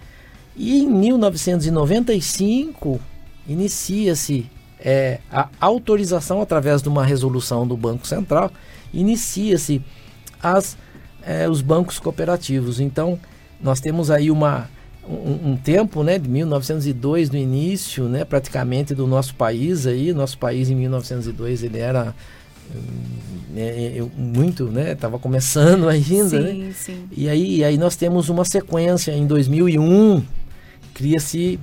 E 0.54 0.82
em 0.82 0.90
1995, 0.90 3.00
inicia-se 3.48 4.44
é, 4.78 5.20
a 5.30 5.48
autorização 5.58 6.42
através 6.42 6.82
de 6.82 6.88
uma 6.88 7.04
resolução 7.04 7.66
do 7.66 7.78
Banco 7.78 8.06
Central, 8.06 8.52
inicia-se 8.92 9.80
as 10.42 10.76
é, 11.22 11.48
os 11.48 11.60
bancos 11.60 11.98
cooperativos. 11.98 12.80
Então, 12.80 13.18
nós 13.60 13.80
temos 13.80 14.10
aí 14.10 14.30
uma, 14.30 14.68
um, 15.08 15.50
um, 15.52 15.56
tempo, 15.56 16.02
né, 16.02 16.18
de 16.18 16.28
1902 16.28 17.30
no 17.30 17.38
início, 17.38 18.04
né, 18.04 18.24
praticamente 18.24 18.94
do 18.94 19.06
nosso 19.06 19.34
país 19.34 19.86
aí, 19.86 20.12
nosso 20.12 20.38
país 20.38 20.70
em 20.70 20.74
1902 20.74 21.62
ele 21.62 21.78
era 21.78 22.14
é, 23.56 24.02
muito, 24.16 24.66
né, 24.66 24.92
estava 24.92 25.18
começando 25.18 25.86
ainda, 25.90 26.28
sim, 26.28 26.64
né? 26.64 26.72
Sim. 26.74 27.04
E 27.10 27.28
aí, 27.28 27.56
e 27.56 27.64
aí 27.64 27.78
nós 27.78 27.96
temos 27.96 28.28
uma 28.28 28.44
sequência 28.44 29.12
em 29.12 29.26
2001 29.26 30.22
cria-se 31.00 31.58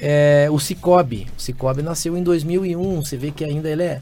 é, 0.00 0.48
o 0.50 0.58
Cicobi. 0.58 1.26
O 1.36 1.40
Cicobi 1.40 1.82
nasceu 1.82 2.16
em 2.16 2.22
2001. 2.22 3.04
Você 3.04 3.16
vê 3.16 3.32
que 3.32 3.44
ainda 3.44 3.68
ele 3.68 3.82
é, 3.82 4.00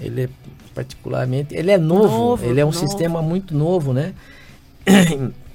ele 0.00 0.22
é 0.22 0.28
particularmente, 0.74 1.56
ele 1.56 1.70
é 1.70 1.78
novo. 1.78 2.08
novo 2.08 2.44
ele 2.44 2.60
é 2.60 2.64
um 2.64 2.70
novo. 2.70 2.78
sistema 2.78 3.22
muito 3.22 3.56
novo, 3.56 3.92
né? 3.92 4.12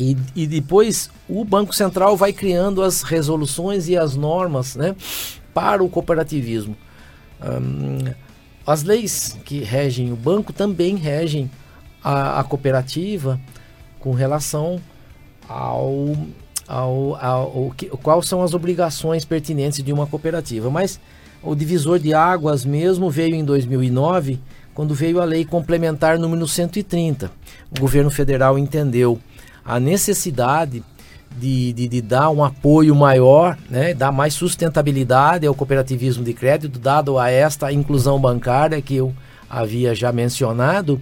E, 0.00 0.16
e 0.34 0.46
depois 0.46 1.10
o 1.28 1.44
Banco 1.44 1.74
Central 1.74 2.16
vai 2.16 2.32
criando 2.32 2.82
as 2.82 3.02
resoluções 3.02 3.86
e 3.86 3.96
as 3.96 4.16
normas, 4.16 4.74
né, 4.74 4.96
para 5.52 5.84
o 5.84 5.88
cooperativismo. 5.88 6.74
as 8.66 8.82
leis 8.82 9.36
que 9.44 9.60
regem 9.60 10.12
o 10.12 10.16
banco 10.16 10.52
também 10.52 10.96
regem 10.96 11.50
a, 12.02 12.40
a 12.40 12.44
cooperativa 12.44 13.38
com 13.98 14.12
relação 14.12 14.80
ao 15.46 16.16
ao, 16.66 17.16
ao, 17.16 17.74
quais 18.00 18.26
são 18.28 18.42
as 18.42 18.54
obrigações 18.54 19.24
pertinentes 19.24 19.82
de 19.82 19.92
uma 19.92 20.06
cooperativa. 20.06 20.70
Mas 20.70 21.00
o 21.42 21.52
divisor 21.56 21.98
de 21.98 22.14
águas 22.14 22.64
mesmo 22.64 23.10
veio 23.10 23.34
em 23.34 23.44
2009, 23.44 24.38
quando 24.72 24.94
veio 24.94 25.20
a 25.20 25.24
lei 25.24 25.44
complementar 25.44 26.16
número 26.16 26.46
130. 26.46 27.28
O 27.76 27.80
governo 27.80 28.08
federal 28.08 28.56
entendeu 28.56 29.18
a 29.70 29.78
necessidade 29.78 30.82
de, 31.36 31.72
de, 31.72 31.86
de, 31.86 32.02
dar 32.02 32.28
um 32.30 32.42
apoio 32.42 32.92
maior, 32.92 33.56
né, 33.70 33.94
dar 33.94 34.10
mais 34.10 34.34
sustentabilidade 34.34 35.46
ao 35.46 35.54
cooperativismo 35.54 36.24
de 36.24 36.34
crédito, 36.34 36.76
dado 36.76 37.16
a 37.16 37.30
esta 37.30 37.72
inclusão 37.72 38.20
bancária 38.20 38.82
que 38.82 38.96
eu 38.96 39.14
havia 39.48 39.94
já 39.94 40.10
mencionado. 40.10 41.00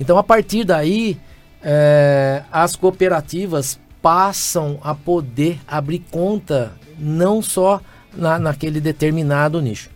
Então, 0.00 0.18
a 0.18 0.22
partir 0.24 0.64
daí, 0.64 1.16
é, 1.62 2.42
as 2.50 2.74
cooperativas 2.74 3.78
passam 4.02 4.80
a 4.82 4.96
poder 4.96 5.60
abrir 5.68 6.00
conta 6.10 6.72
não 6.98 7.40
só 7.40 7.80
na, 8.16 8.36
naquele 8.36 8.80
determinado 8.80 9.62
nicho. 9.62 9.90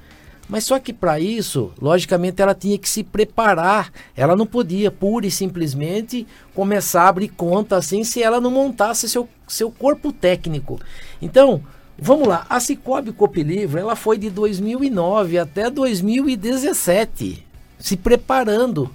Mas 0.49 0.65
só 0.65 0.79
que 0.79 0.93
para 0.93 1.19
isso, 1.19 1.73
logicamente, 1.81 2.41
ela 2.41 2.55
tinha 2.55 2.79
que 2.79 2.89
se 2.89 3.03
preparar. 3.03 3.93
Ela 4.17 4.37
não 4.37 4.47
podia 4.47 4.91
pura 4.91 5.27
e 5.27 5.31
simplesmente 5.31 6.27
começar 6.55 7.03
a 7.03 7.09
abrir 7.09 7.29
conta 7.29 7.77
assim 7.77 8.05
se 8.05 8.23
ela 8.23 8.41
não 8.41 8.51
montasse 8.51 9.09
seu, 9.09 9.29
seu 9.49 9.71
corpo 9.71 10.13
técnico. 10.13 10.81
Então, 11.21 11.63
vamos 11.99 12.29
lá. 12.29 12.47
A 12.49 12.61
Cicobi 12.61 13.13
Copilivro, 13.13 13.81
ela 13.81 13.97
foi 13.97 14.19
de 14.19 14.31
2009 14.31 15.39
até 15.39 15.69
2017 15.69 17.45
se 17.79 17.97
preparando 17.97 18.91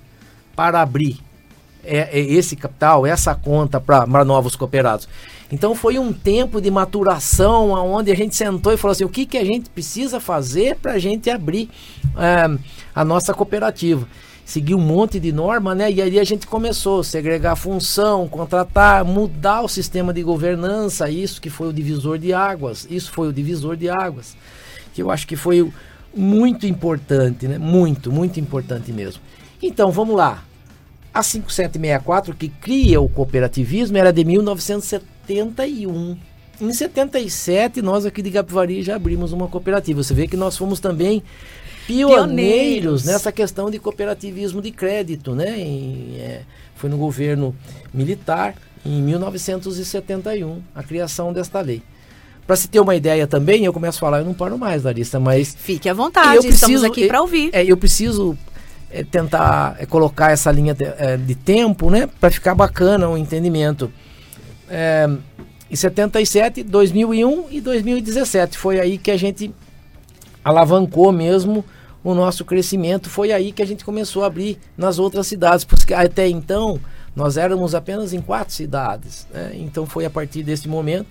para 0.55 0.81
abrir 0.81 1.19
é, 1.83 2.19
é 2.19 2.19
esse 2.19 2.55
capital, 2.55 3.05
essa 3.05 3.33
conta 3.33 3.79
para 3.79 4.25
novos 4.25 4.55
cooperados. 4.55 5.07
Então 5.51 5.75
foi 5.75 5.99
um 5.99 6.13
tempo 6.13 6.61
de 6.61 6.71
maturação 6.71 7.71
onde 7.71 8.09
a 8.09 8.15
gente 8.15 8.35
sentou 8.35 8.71
e 8.71 8.77
falou 8.77 8.93
assim: 8.93 9.03
o 9.03 9.09
que, 9.09 9.25
que 9.25 9.37
a 9.37 9.43
gente 9.43 9.69
precisa 9.69 10.19
fazer 10.19 10.77
para 10.77 10.93
a 10.93 10.99
gente 10.99 11.29
abrir 11.29 11.69
é, 12.17 12.57
a 12.95 13.03
nossa 13.03 13.33
cooperativa? 13.33 14.07
Seguir 14.45 14.75
um 14.75 14.81
monte 14.81 15.19
de 15.19 15.31
norma, 15.31 15.75
né? 15.75 15.91
E 15.91 16.01
aí 16.01 16.19
a 16.19 16.23
gente 16.23 16.47
começou 16.47 17.01
a 17.01 17.03
segregar 17.03 17.55
função, 17.55 18.27
contratar, 18.27 19.03
mudar 19.03 19.61
o 19.61 19.67
sistema 19.67 20.13
de 20.13 20.23
governança, 20.23 21.09
isso 21.09 21.41
que 21.41 21.49
foi 21.49 21.67
o 21.67 21.73
divisor 21.73 22.17
de 22.17 22.33
águas, 22.33 22.87
isso 22.89 23.11
foi 23.11 23.27
o 23.27 23.33
divisor 23.33 23.75
de 23.75 23.89
águas, 23.89 24.35
que 24.93 25.01
eu 25.01 25.11
acho 25.11 25.27
que 25.27 25.35
foi 25.35 25.71
muito 26.15 26.65
importante, 26.65 27.47
né? 27.47 27.57
Muito, 27.57 28.11
muito 28.11 28.39
importante 28.39 28.91
mesmo. 28.91 29.21
Então 29.61 29.91
vamos 29.91 30.15
lá. 30.15 30.43
A 31.13 31.21
5764, 31.21 32.33
que 32.33 32.47
cria 32.47 33.01
o 33.01 33.09
cooperativismo, 33.09 33.97
era 33.97 34.13
de 34.13 34.23
1971. 35.33 36.17
em 36.61 36.73
77, 36.73 37.81
nós 37.81 38.05
aqui 38.05 38.21
de 38.21 38.31
Capivari 38.31 38.83
já 38.83 38.95
abrimos 38.95 39.31
uma 39.31 39.47
cooperativa. 39.47 40.03
Você 40.03 40.13
vê 40.13 40.27
que 40.27 40.37
nós 40.37 40.57
fomos 40.57 40.79
também 40.79 41.23
pioneiros, 41.87 42.25
pioneiros. 42.25 43.05
nessa 43.05 43.31
questão 43.31 43.69
de 43.69 43.79
cooperativismo 43.79 44.61
de 44.61 44.71
crédito, 44.71 45.33
né? 45.33 45.59
Em, 45.59 46.17
é, 46.19 46.41
foi 46.75 46.89
no 46.89 46.97
governo 46.97 47.55
militar 47.93 48.55
em 48.85 49.01
1971 49.01 50.61
a 50.73 50.83
criação 50.83 51.31
desta 51.33 51.61
lei. 51.61 51.81
Para 52.45 52.55
se 52.55 52.67
ter 52.67 52.79
uma 52.79 52.95
ideia 52.95 53.27
também, 53.27 53.63
eu 53.63 53.71
começo 53.71 53.97
a 53.97 54.01
falar, 54.01 54.19
eu 54.19 54.25
não 54.25 54.33
paro 54.33 54.57
mais, 54.57 54.83
Larissa, 54.83 55.19
mas. 55.19 55.55
Fique 55.57 55.87
à 55.87 55.93
vontade, 55.93 56.37
eu 56.37 56.41
preciso, 56.41 56.65
estamos 56.65 56.83
aqui 56.83 57.07
para 57.07 57.21
ouvir. 57.21 57.49
É, 57.53 57.63
eu 57.63 57.77
preciso 57.77 58.37
é, 58.89 59.03
tentar 59.03 59.77
é, 59.79 59.85
colocar 59.85 60.31
essa 60.31 60.51
linha 60.51 60.73
de, 60.73 60.83
é, 60.83 61.17
de 61.17 61.35
tempo, 61.35 61.89
né, 61.89 62.09
para 62.19 62.29
ficar 62.31 62.55
bacana 62.55 63.07
o 63.07 63.17
entendimento. 63.17 63.91
É, 64.73 65.05
em 65.69 65.75
77, 65.75 66.63
2001 66.63 67.47
e 67.51 67.59
2017 67.59 68.57
foi 68.57 68.79
aí 68.79 68.97
que 68.97 69.11
a 69.11 69.17
gente 69.17 69.53
alavancou 70.43 71.11
mesmo 71.11 71.63
o 72.01 72.13
nosso 72.13 72.45
crescimento. 72.45 73.09
Foi 73.09 73.33
aí 73.33 73.51
que 73.51 73.61
a 73.61 73.67
gente 73.67 73.83
começou 73.83 74.23
a 74.23 74.27
abrir 74.27 74.57
nas 74.77 74.97
outras 74.97 75.27
cidades, 75.27 75.65
porque 75.65 75.93
até 75.93 76.27
então 76.27 76.79
nós 77.13 77.35
éramos 77.35 77.75
apenas 77.75 78.13
em 78.13 78.21
quatro 78.21 78.53
cidades. 78.53 79.27
Né? 79.33 79.51
Então 79.55 79.85
foi 79.85 80.05
a 80.05 80.09
partir 80.09 80.41
desse 80.41 80.69
momento 80.69 81.07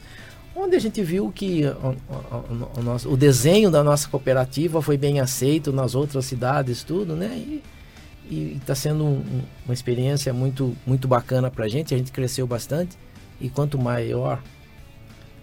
onde 0.57 0.75
a 0.75 0.81
gente 0.81 1.03
viu 1.03 1.31
que 1.31 1.65
o, 1.65 1.97
o, 2.13 3.09
o, 3.09 3.13
o 3.13 3.17
desenho 3.17 3.71
da 3.71 3.85
nossa 3.85 4.09
cooperativa 4.09 4.81
foi 4.81 4.97
bem 4.97 5.21
aceito 5.21 5.71
nas 5.71 5.95
outras 5.95 6.25
cidades, 6.25 6.83
tudo, 6.83 7.15
né? 7.15 7.29
E 8.31 8.59
está 8.61 8.75
sendo 8.75 9.05
um, 9.05 9.43
uma 9.65 9.75
experiência 9.75 10.33
muito, 10.33 10.77
muito 10.87 11.09
bacana 11.09 11.51
para 11.51 11.65
a 11.65 11.69
gente. 11.69 11.95
A 11.95 11.99
gente 11.99 12.13
cresceu 12.13 12.47
bastante 12.47 12.97
e 13.41 13.49
quanto 13.49 13.79
maior 13.79 14.41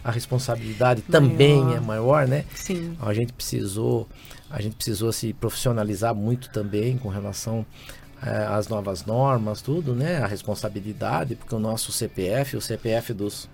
a 0.04 0.12
responsabilidade 0.12 1.04
maior. 1.08 1.22
também 1.22 1.76
é 1.76 1.80
maior, 1.82 2.28
né? 2.28 2.46
Sim. 2.56 2.96
A 3.02 3.14
gente 3.14 3.34
precisou, 3.34 4.08
a 4.50 4.62
gente 4.62 4.76
precisou 4.76 5.12
se 5.12 5.34
profissionalizar 5.34 6.16
muito 6.16 6.50
também 6.50 6.98
com 6.98 7.10
relação 7.10 7.66
é, 8.24 8.46
às 8.46 8.70
novas 8.70 9.06
normas, 9.06 9.62
tudo, 9.62 9.94
né? 9.94 10.20
A 10.20 10.28
responsabilidade, 10.28 11.36
porque 11.36 11.54
o 11.54 11.60
nosso 11.60 11.92
CPF, 11.92 12.56
o 12.56 12.62
CPF 12.62 13.14
dos, 13.14 13.50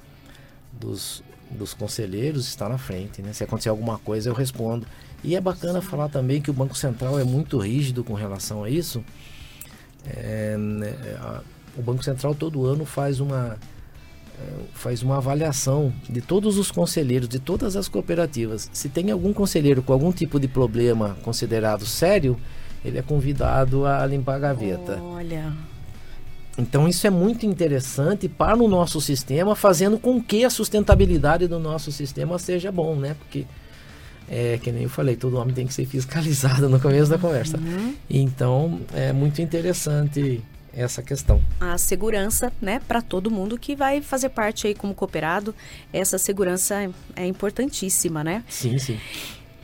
dos, 0.72 1.24
dos 1.50 1.74
conselheiros 1.74 2.48
está 2.48 2.70
na 2.70 2.78
frente, 2.78 3.22
né? 3.22 3.34
Se 3.34 3.44
acontecer 3.44 3.70
alguma 3.70 3.98
coisa, 3.98 4.30
eu 4.30 4.34
respondo. 4.34 4.86
E 5.24 5.36
é 5.36 5.42
bacana 5.42 5.82
Sim. 5.82 5.88
falar 5.88 6.10
também 6.10 6.40
que 6.40 6.52
o 6.52 6.54
Banco 6.54 6.78
Central 6.78 7.20
é 7.20 7.24
muito 7.24 7.58
rígido 7.58 8.04
com 8.04 8.14
relação 8.14 8.64
a 8.64 8.70
isso. 8.70 9.04
É, 10.06 10.56
né, 10.56 10.94
a, 11.20 11.42
o 11.78 11.82
Banco 11.82 12.04
Central 12.04 12.36
todo 12.36 12.66
ano 12.66 12.86
faz 12.86 13.20
uma 13.20 13.58
faz 14.74 15.02
uma 15.02 15.18
avaliação 15.18 15.94
de 16.10 16.22
todos 16.22 16.58
os 16.58 16.72
conselheiros 16.72 17.30
de 17.30 17.40
todas 17.40 17.76
as 17.76 17.88
cooperativas. 17.88 18.70
Se 18.74 18.90
tem 18.90 19.12
algum 19.12 19.32
conselheiro 19.32 19.82
com 19.82 19.94
algum 19.94 20.12
tipo 20.12 20.40
de 20.40 20.48
problema 20.48 21.16
considerado 21.24 21.86
sério, 21.86 22.38
ele 22.84 22.98
é 22.98 23.02
convidado 23.02 23.86
a 23.86 24.06
limpar 24.06 24.36
a 24.36 24.40
gaveta. 24.40 25.02
Olha. 25.02 25.54
Então 26.58 26.88
isso 26.88 27.08
é 27.08 27.10
muito 27.10 27.46
interessante 27.46 28.28
para 28.28 28.62
o 28.62 28.68
nosso 28.68 29.02
sistema, 29.02 29.56
fazendo 29.56 29.98
com 29.98 30.22
que 30.22 30.44
a 30.44 30.50
sustentabilidade 30.50 31.48
do 31.48 31.60
nosso 31.60 31.92
sistema 31.92 32.38
seja 32.38 32.72
bom, 32.72 32.96
né? 32.96 33.16
Porque 33.18 33.46
é 34.30 34.60
que 34.62 34.72
nem 34.72 34.84
eu 34.84 34.90
falei, 34.90 35.16
todo 35.16 35.38
homem 35.38 35.54
tem 35.54 35.68
que 35.68 35.74
ser 35.74 35.86
fiscalizado 35.86 36.70
no 36.70 36.80
começo 36.80 37.10
da 37.10 37.18
conversa. 37.18 37.58
Uhum. 37.58 37.96
Então 38.10 38.80
é 38.94 39.12
muito 39.12 39.42
interessante 39.42 40.42
essa 40.76 41.02
questão. 41.02 41.42
A 41.60 41.78
segurança, 41.78 42.52
né, 42.62 42.82
para 42.88 43.02
todo 43.02 43.30
mundo 43.30 43.58
que 43.58 43.76
vai 43.76 44.02
fazer 44.02 44.30
parte 44.30 44.68
aí 44.68 44.76
como 44.76 44.94
cooperado, 44.94 45.54
essa 45.92 46.18
segurança 46.18 46.90
é 47.16 47.26
importantíssima, 47.26 48.24
né? 48.24 48.44
Sim, 48.48 48.78
sim. 48.78 49.00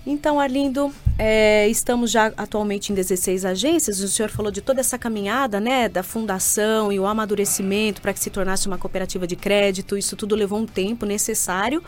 Então, 0.06 0.40
Arlindo, 0.40 0.94
é, 1.18 1.68
estamos 1.68 2.10
já 2.10 2.34
atualmente 2.38 2.92
em 2.92 2.96
16 2.96 3.46
agências. 3.46 4.00
O 4.00 4.08
senhor 4.08 4.30
falou 4.30 4.52
de 4.52 4.62
toda 4.62 4.80
essa 4.80 4.98
caminhada, 4.98 5.60
né, 5.60 5.90
da 5.90 6.02
fundação 6.02 6.92
e 6.92 7.00
o 7.00 7.06
amadurecimento 7.06 8.02
para 8.02 8.14
que 8.14 8.20
se 8.20 8.30
tornasse 8.30 8.68
uma 8.68 8.78
cooperativa 8.78 9.28
de 9.28 9.36
crédito. 9.36 9.98
Isso 9.98 10.16
tudo 10.16 10.36
levou 10.36 10.60
um 10.60 10.66
tempo 10.66 11.06
necessário. 11.06 11.84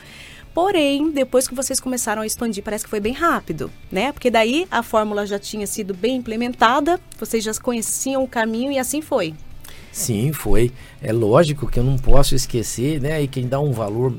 Porém, 0.53 1.11
depois 1.11 1.47
que 1.47 1.55
vocês 1.55 1.79
começaram 1.79 2.21
a 2.21 2.25
expandir, 2.25 2.63
parece 2.63 2.83
que 2.83 2.89
foi 2.89 2.99
bem 2.99 3.13
rápido, 3.13 3.71
né? 3.91 4.11
Porque 4.11 4.29
daí 4.29 4.67
a 4.69 4.83
fórmula 4.83 5.25
já 5.25 5.39
tinha 5.39 5.65
sido 5.65 5.93
bem 5.93 6.17
implementada, 6.17 6.99
vocês 7.17 7.43
já 7.43 7.53
conheciam 7.53 8.23
o 8.23 8.27
caminho 8.27 8.71
e 8.71 8.77
assim 8.77 9.01
foi. 9.01 9.33
Sim, 9.91 10.33
foi. 10.33 10.71
É 11.01 11.11
lógico 11.11 11.67
que 11.67 11.79
eu 11.79 11.83
não 11.83 11.97
posso 11.97 12.35
esquecer, 12.35 12.99
né? 12.99 13.21
E 13.21 13.27
quem 13.27 13.47
dá 13.47 13.59
um 13.59 13.71
valor 13.71 14.13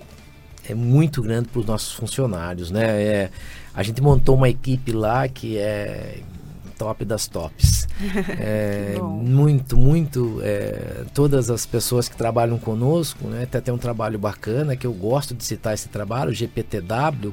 é 0.68 0.74
muito 0.74 1.20
grande 1.22 1.48
para 1.48 1.60
os 1.60 1.66
nossos 1.66 1.92
funcionários, 1.92 2.70
né? 2.70 3.02
É, 3.02 3.30
a 3.74 3.82
gente 3.82 4.00
montou 4.00 4.36
uma 4.36 4.48
equipe 4.48 4.92
lá 4.92 5.28
que 5.28 5.58
é 5.58 6.20
top 6.82 7.04
das 7.04 7.26
tops. 7.26 7.82
É, 8.40 8.98
muito, 9.00 9.76
muito. 9.76 10.40
É, 10.42 11.04
todas 11.14 11.50
as 11.50 11.64
pessoas 11.64 12.08
que 12.08 12.16
trabalham 12.16 12.58
conosco, 12.58 13.28
né, 13.28 13.44
até 13.44 13.60
tem 13.60 13.72
um 13.72 13.78
trabalho 13.78 14.18
bacana 14.18 14.74
que 14.74 14.86
eu 14.86 14.92
gosto 14.92 15.34
de 15.34 15.44
citar 15.44 15.72
esse 15.74 15.88
trabalho, 15.88 16.30
o 16.30 16.34
GPTW. 16.34 17.32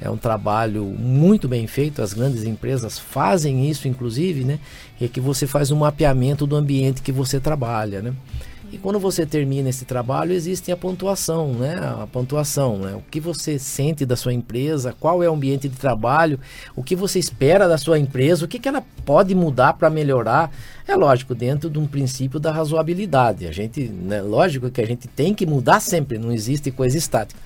É 0.00 0.10
um 0.10 0.16
trabalho 0.16 0.84
muito 0.84 1.46
bem 1.46 1.66
feito, 1.68 2.02
as 2.02 2.12
grandes 2.12 2.42
empresas 2.42 2.98
fazem 2.98 3.68
isso, 3.68 3.86
inclusive, 3.86 4.44
né? 4.44 4.58
É 5.00 5.06
que 5.06 5.20
você 5.20 5.46
faz 5.46 5.70
um 5.70 5.76
mapeamento 5.76 6.46
do 6.46 6.56
ambiente 6.56 7.02
que 7.02 7.12
você 7.12 7.38
trabalha, 7.38 8.02
né? 8.02 8.14
E 8.70 8.76
quando 8.76 8.98
você 8.98 9.24
termina 9.24 9.70
esse 9.70 9.86
trabalho, 9.86 10.32
existe 10.32 10.70
a 10.70 10.76
pontuação, 10.76 11.54
né? 11.54 11.76
A 12.02 12.06
pontuação, 12.06 12.78
né? 12.78 12.94
O 12.94 13.02
que 13.10 13.18
você 13.18 13.58
sente 13.58 14.04
da 14.04 14.14
sua 14.14 14.34
empresa, 14.34 14.94
qual 15.00 15.22
é 15.22 15.28
o 15.28 15.32
ambiente 15.32 15.68
de 15.68 15.76
trabalho, 15.76 16.38
o 16.76 16.82
que 16.82 16.94
você 16.94 17.18
espera 17.18 17.66
da 17.66 17.78
sua 17.78 17.98
empresa, 17.98 18.44
o 18.44 18.48
que, 18.48 18.58
que 18.58 18.68
ela 18.68 18.84
pode 19.06 19.34
mudar 19.34 19.72
para 19.74 19.88
melhorar. 19.88 20.50
É 20.86 20.94
lógico, 20.94 21.34
dentro 21.34 21.70
de 21.70 21.78
um 21.78 21.86
princípio 21.86 22.38
da 22.38 22.52
razoabilidade. 22.52 23.46
A 23.46 23.52
gente, 23.52 23.88
né? 23.88 24.20
lógico 24.20 24.70
que 24.70 24.82
a 24.82 24.86
gente 24.86 25.08
tem 25.08 25.32
que 25.32 25.46
mudar 25.46 25.80
sempre, 25.80 26.18
não 26.18 26.30
existe 26.30 26.70
coisa 26.70 26.98
estática. 26.98 27.40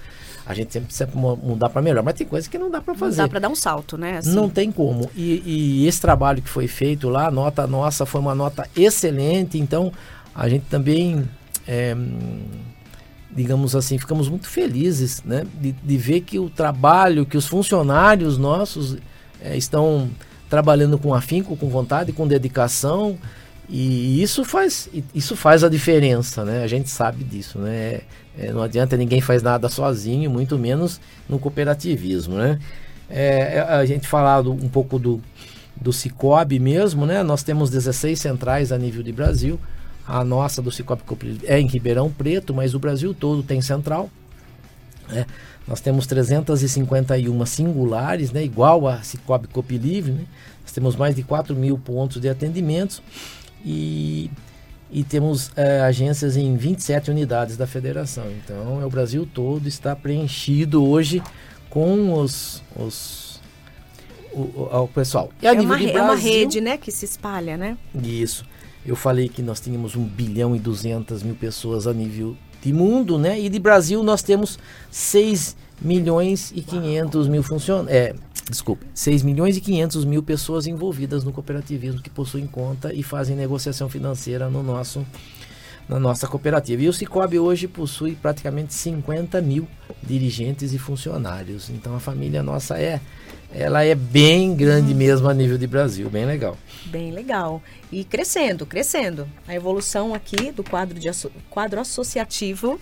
A 0.44 0.54
gente 0.54 0.72
sempre 0.72 0.88
precisa 0.88 1.08
mudar 1.14 1.68
para 1.68 1.80
melhor, 1.80 2.02
mas 2.02 2.14
tem 2.14 2.26
coisas 2.26 2.48
que 2.48 2.58
não 2.58 2.68
dá 2.68 2.80
para 2.80 2.94
fazer. 2.94 3.18
Não 3.18 3.24
dá 3.26 3.30
para 3.30 3.38
dar 3.38 3.48
um 3.48 3.54
salto, 3.54 3.96
né? 3.96 4.18
Assim. 4.18 4.34
Não 4.34 4.48
tem 4.48 4.72
como. 4.72 5.08
E, 5.14 5.40
e 5.46 5.86
esse 5.86 6.00
trabalho 6.00 6.42
que 6.42 6.48
foi 6.48 6.66
feito 6.66 7.08
lá, 7.08 7.28
a 7.28 7.30
nota 7.30 7.64
nossa 7.64 8.04
foi 8.04 8.20
uma 8.20 8.34
nota 8.34 8.68
excelente, 8.74 9.56
então 9.56 9.92
a 10.34 10.48
gente 10.48 10.64
também, 10.66 11.28
é, 11.66 11.94
digamos 13.30 13.76
assim, 13.76 13.98
ficamos 13.98 14.28
muito 14.28 14.48
felizes 14.48 15.22
né, 15.24 15.44
de, 15.60 15.72
de, 15.72 15.96
ver 15.96 16.22
que 16.22 16.38
o 16.38 16.48
trabalho, 16.48 17.26
que 17.26 17.36
os 17.36 17.46
funcionários 17.46 18.38
nossos 18.38 18.96
é, 19.40 19.56
estão 19.56 20.10
trabalhando 20.48 20.98
com 20.98 21.14
afinco, 21.14 21.56
com 21.56 21.68
vontade, 21.68 22.12
com 22.12 22.26
dedicação. 22.26 23.18
E 23.68 24.22
isso 24.22 24.44
faz, 24.44 24.88
isso 25.14 25.34
faz 25.34 25.64
a 25.64 25.68
diferença, 25.68 26.44
né? 26.44 26.62
A 26.62 26.66
gente 26.66 26.90
sabe 26.90 27.24
disso, 27.24 27.58
né? 27.58 28.00
É, 28.36 28.52
não 28.52 28.62
adianta 28.62 28.96
ninguém 28.96 29.20
faz 29.20 29.42
nada 29.42 29.68
sozinho, 29.68 30.30
muito 30.30 30.58
menos 30.58 31.00
no 31.26 31.38
cooperativismo, 31.38 32.34
né? 32.34 32.58
É, 33.08 33.60
a 33.60 33.84
gente 33.86 34.06
falado 34.06 34.52
um 34.52 34.68
pouco 34.68 34.98
do, 34.98 35.22
do 35.80 35.92
Cicobi 35.92 36.58
mesmo, 36.58 37.06
né? 37.06 37.22
Nós 37.22 37.42
temos 37.42 37.70
16 37.70 38.18
centrais 38.18 38.72
a 38.72 38.78
nível 38.78 39.02
de 39.02 39.12
Brasil. 39.12 39.58
A 40.06 40.24
nossa 40.24 40.60
do 40.60 40.70
Cicobi 40.70 41.02
é 41.44 41.60
em 41.60 41.66
Ribeirão 41.66 42.10
Preto, 42.10 42.52
mas 42.52 42.74
o 42.74 42.78
Brasil 42.78 43.14
todo 43.14 43.42
tem 43.42 43.60
central. 43.60 44.10
Né? 45.08 45.26
Nós 45.66 45.80
temos 45.80 46.06
351 46.06 47.46
singulares, 47.46 48.32
né? 48.32 48.42
igual 48.44 48.88
a 48.88 49.02
Cicobi 49.02 49.46
Copilivre. 49.48 50.12
Né? 50.12 50.24
Nós 50.62 50.72
temos 50.72 50.96
mais 50.96 51.14
de 51.14 51.22
4 51.22 51.54
mil 51.54 51.78
pontos 51.78 52.20
de 52.20 52.28
atendimentos 52.28 53.02
e, 53.64 54.30
e 54.90 55.04
temos 55.04 55.52
é, 55.56 55.80
agências 55.80 56.36
em 56.36 56.56
27 56.56 57.10
unidades 57.10 57.56
da 57.56 57.66
federação. 57.66 58.24
Então, 58.30 58.80
é, 58.82 58.84
o 58.84 58.90
Brasil 58.90 59.28
todo 59.32 59.68
está 59.68 59.94
preenchido 59.94 60.84
hoje 60.84 61.22
com 61.70 62.12
os, 62.14 62.62
os 62.76 63.40
o, 64.32 64.40
o, 64.40 64.82
o, 64.82 64.88
pessoal. 64.88 65.30
E 65.40 65.46
a 65.46 65.54
é, 65.54 65.60
uma, 65.60 65.76
Brasil, 65.76 65.88
é 65.90 66.02
uma 66.02 66.16
rede, 66.16 66.60
né, 66.60 66.76
que 66.76 66.90
se 66.90 67.04
espalha, 67.04 67.56
né? 67.56 67.76
Isso. 68.02 68.44
Eu 68.84 68.96
falei 68.96 69.28
que 69.28 69.42
nós 69.42 69.60
tínhamos 69.60 69.94
1 69.94 70.04
bilhão 70.04 70.56
e 70.56 70.58
200 70.58 71.22
mil 71.22 71.34
pessoas 71.34 71.86
a 71.86 71.92
nível 71.92 72.36
de 72.60 72.72
mundo, 72.72 73.18
né? 73.18 73.40
E 73.40 73.48
de 73.48 73.58
Brasil 73.58 74.02
nós 74.02 74.22
temos 74.22 74.58
6 74.90 75.56
milhões 75.80 76.52
e 76.54 76.62
500 76.62 77.28
mil 77.28 77.42
funcionários. 77.42 77.92
É, 77.92 78.14
desculpe, 78.48 78.86
6 78.94 79.22
milhões 79.22 79.56
e 79.56 79.60
500 79.60 80.04
mil 80.04 80.22
pessoas 80.22 80.66
envolvidas 80.66 81.24
no 81.24 81.32
cooperativismo 81.32 82.00
que 82.00 82.10
possuem 82.10 82.46
conta 82.46 82.92
e 82.92 83.02
fazem 83.02 83.36
negociação 83.36 83.88
financeira 83.88 84.48
no 84.48 84.62
nosso 84.62 85.04
na 85.88 85.98
nossa 85.98 86.26
cooperativa. 86.26 86.82
E 86.82 86.88
o 86.88 86.92
Cicobi 86.92 87.38
hoje 87.38 87.68
possui 87.68 88.14
praticamente 88.14 88.74
50 88.74 89.40
mil 89.40 89.66
dirigentes 90.02 90.72
e 90.72 90.78
funcionários. 90.78 91.70
Então 91.70 91.94
a 91.94 92.00
família 92.00 92.42
nossa 92.42 92.78
é 92.78 93.00
ela 93.54 93.84
é 93.84 93.94
bem 93.94 94.54
grande 94.54 94.94
hum. 94.94 94.96
mesmo 94.96 95.28
a 95.28 95.34
nível 95.34 95.58
de 95.58 95.66
Brasil, 95.66 96.08
bem 96.08 96.24
legal. 96.24 96.56
Bem 96.86 97.10
legal. 97.10 97.62
E 97.90 98.02
crescendo, 98.02 98.64
crescendo. 98.64 99.28
A 99.46 99.54
evolução 99.54 100.14
aqui 100.14 100.50
do 100.50 100.64
quadro, 100.64 100.98
de, 100.98 101.10
quadro 101.50 101.78
associativo 101.78 102.80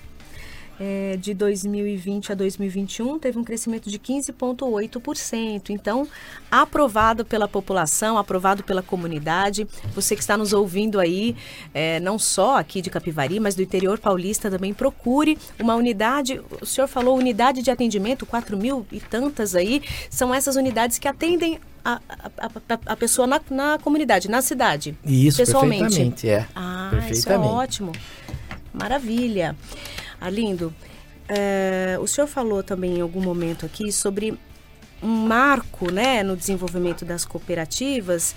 é, 0.81 1.19
de 1.19 1.35
2020 1.35 2.33
a 2.33 2.35
2021 2.35 3.19
teve 3.19 3.39
um 3.39 3.45
crescimento 3.45 3.91
de 3.91 3.99
15,8%. 3.99 5.69
Então, 5.69 6.09
aprovado 6.51 7.23
pela 7.23 7.47
população, 7.47 8.17
aprovado 8.17 8.65
pela 8.65 8.83
comunidade. 8.83 9.69
Você 9.95 10.17
que 10.17 10.23
está 10.23 10.39
nos 10.39 10.55
ouvindo 10.55 10.99
aí, 10.99 11.37
é, 11.75 12.01
não 12.01 12.19
só 12.19 12.57
aqui 12.57 12.81
de 12.81 12.89
Capivari, 12.89 13.39
mas 13.39 13.55
do 13.55 13.63
interior 13.63 13.99
paulista 13.99 14.51
também, 14.51 14.73
procure 14.73 15.37
uma 15.61 15.75
unidade. 15.75 16.41
O 16.63 16.65
senhor 16.65 16.89
falou 16.89 17.19
unidade 17.19 17.61
de 17.61 17.71
atendimento, 17.71 18.25
4 18.25 18.57
mil 18.57 18.87
e 18.91 19.01
tantas 19.01 19.55
aí. 19.55 19.83
São 20.09 20.35
essas 20.35 20.57
unidades 20.57 20.99
que 20.99 21.07
atendem 21.07 21.61
a, 21.85 22.01
a, 22.09 22.47
a, 22.47 22.79
a, 22.87 22.97
pessoa 22.97 23.27
na, 23.27 23.39
na, 23.51 23.79
comunidade, 23.79 24.31
na 24.31 24.41
cidade. 24.41 24.97
Isso, 25.05 25.37
pessoalmente. 25.37 25.83
perfeitamente, 25.83 26.29
é. 26.29 26.47
Ah, 26.55 26.89
perfeitamente. 26.91 27.19
isso 27.19 27.31
é 27.31 27.39
ótimo. 27.39 27.93
Maravilha. 28.73 29.57
Arlindo, 30.21 30.75
é, 31.29 31.99
o 32.01 32.07
senhor 32.07 32.27
falou 32.27 32.63
também 32.63 32.99
em 32.99 33.01
algum 33.01 33.23
momento 33.23 33.65
aqui 33.65 33.93
sobre 33.93 34.37
um 35.03 35.27
marco 35.27 35.91
né, 35.91 36.23
no 36.23 36.37
desenvolvimento 36.37 37.05
das 37.05 37.25
cooperativas 37.25 38.35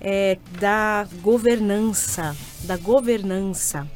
é, 0.00 0.38
da 0.58 1.06
governança, 1.20 2.34
da 2.64 2.76
governança. 2.76 3.86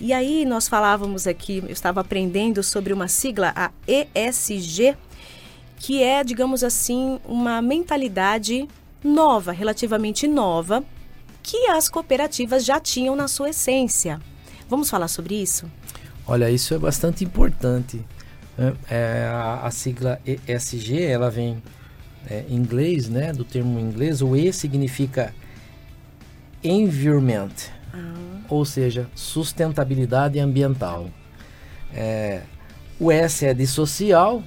E 0.00 0.12
aí 0.12 0.44
nós 0.44 0.68
falávamos 0.68 1.26
aqui, 1.26 1.62
eu 1.66 1.72
estava 1.72 2.00
aprendendo 2.00 2.62
sobre 2.62 2.92
uma 2.92 3.08
sigla, 3.08 3.52
a 3.56 3.70
ESG, 3.88 4.96
que 5.78 6.02
é, 6.02 6.22
digamos 6.22 6.62
assim, 6.62 7.18
uma 7.24 7.60
mentalidade 7.60 8.68
nova, 9.02 9.52
relativamente 9.52 10.28
nova, 10.28 10.84
que 11.42 11.66
as 11.68 11.88
cooperativas 11.88 12.64
já 12.64 12.78
tinham 12.78 13.16
na 13.16 13.28
sua 13.28 13.50
essência. 13.50 14.20
Vamos 14.68 14.90
falar 14.90 15.08
sobre 15.08 15.40
isso? 15.40 15.70
Olha, 16.26 16.50
isso 16.50 16.74
é 16.74 16.78
bastante 16.78 17.24
importante. 17.24 18.04
É, 18.90 19.28
a, 19.30 19.66
a, 19.66 19.70
sigla 19.70 20.18
ESG, 20.26 21.02
ela 21.02 21.30
vem 21.30 21.62
é, 22.28 22.44
em 22.48 22.56
inglês, 22.56 23.08
né? 23.08 23.32
Do 23.32 23.44
termo 23.44 23.78
em 23.78 23.82
inglês, 23.82 24.22
o 24.22 24.34
E 24.34 24.52
significa 24.52 25.34
environment, 26.64 27.52
ah. 27.92 28.14
ou 28.48 28.64
seja, 28.64 29.06
sustentabilidade 29.14 30.38
ambiental. 30.40 31.10
É, 31.94 32.42
o 32.98 33.12
S 33.12 33.44
é 33.44 33.54
de 33.54 33.66
social 33.66 34.42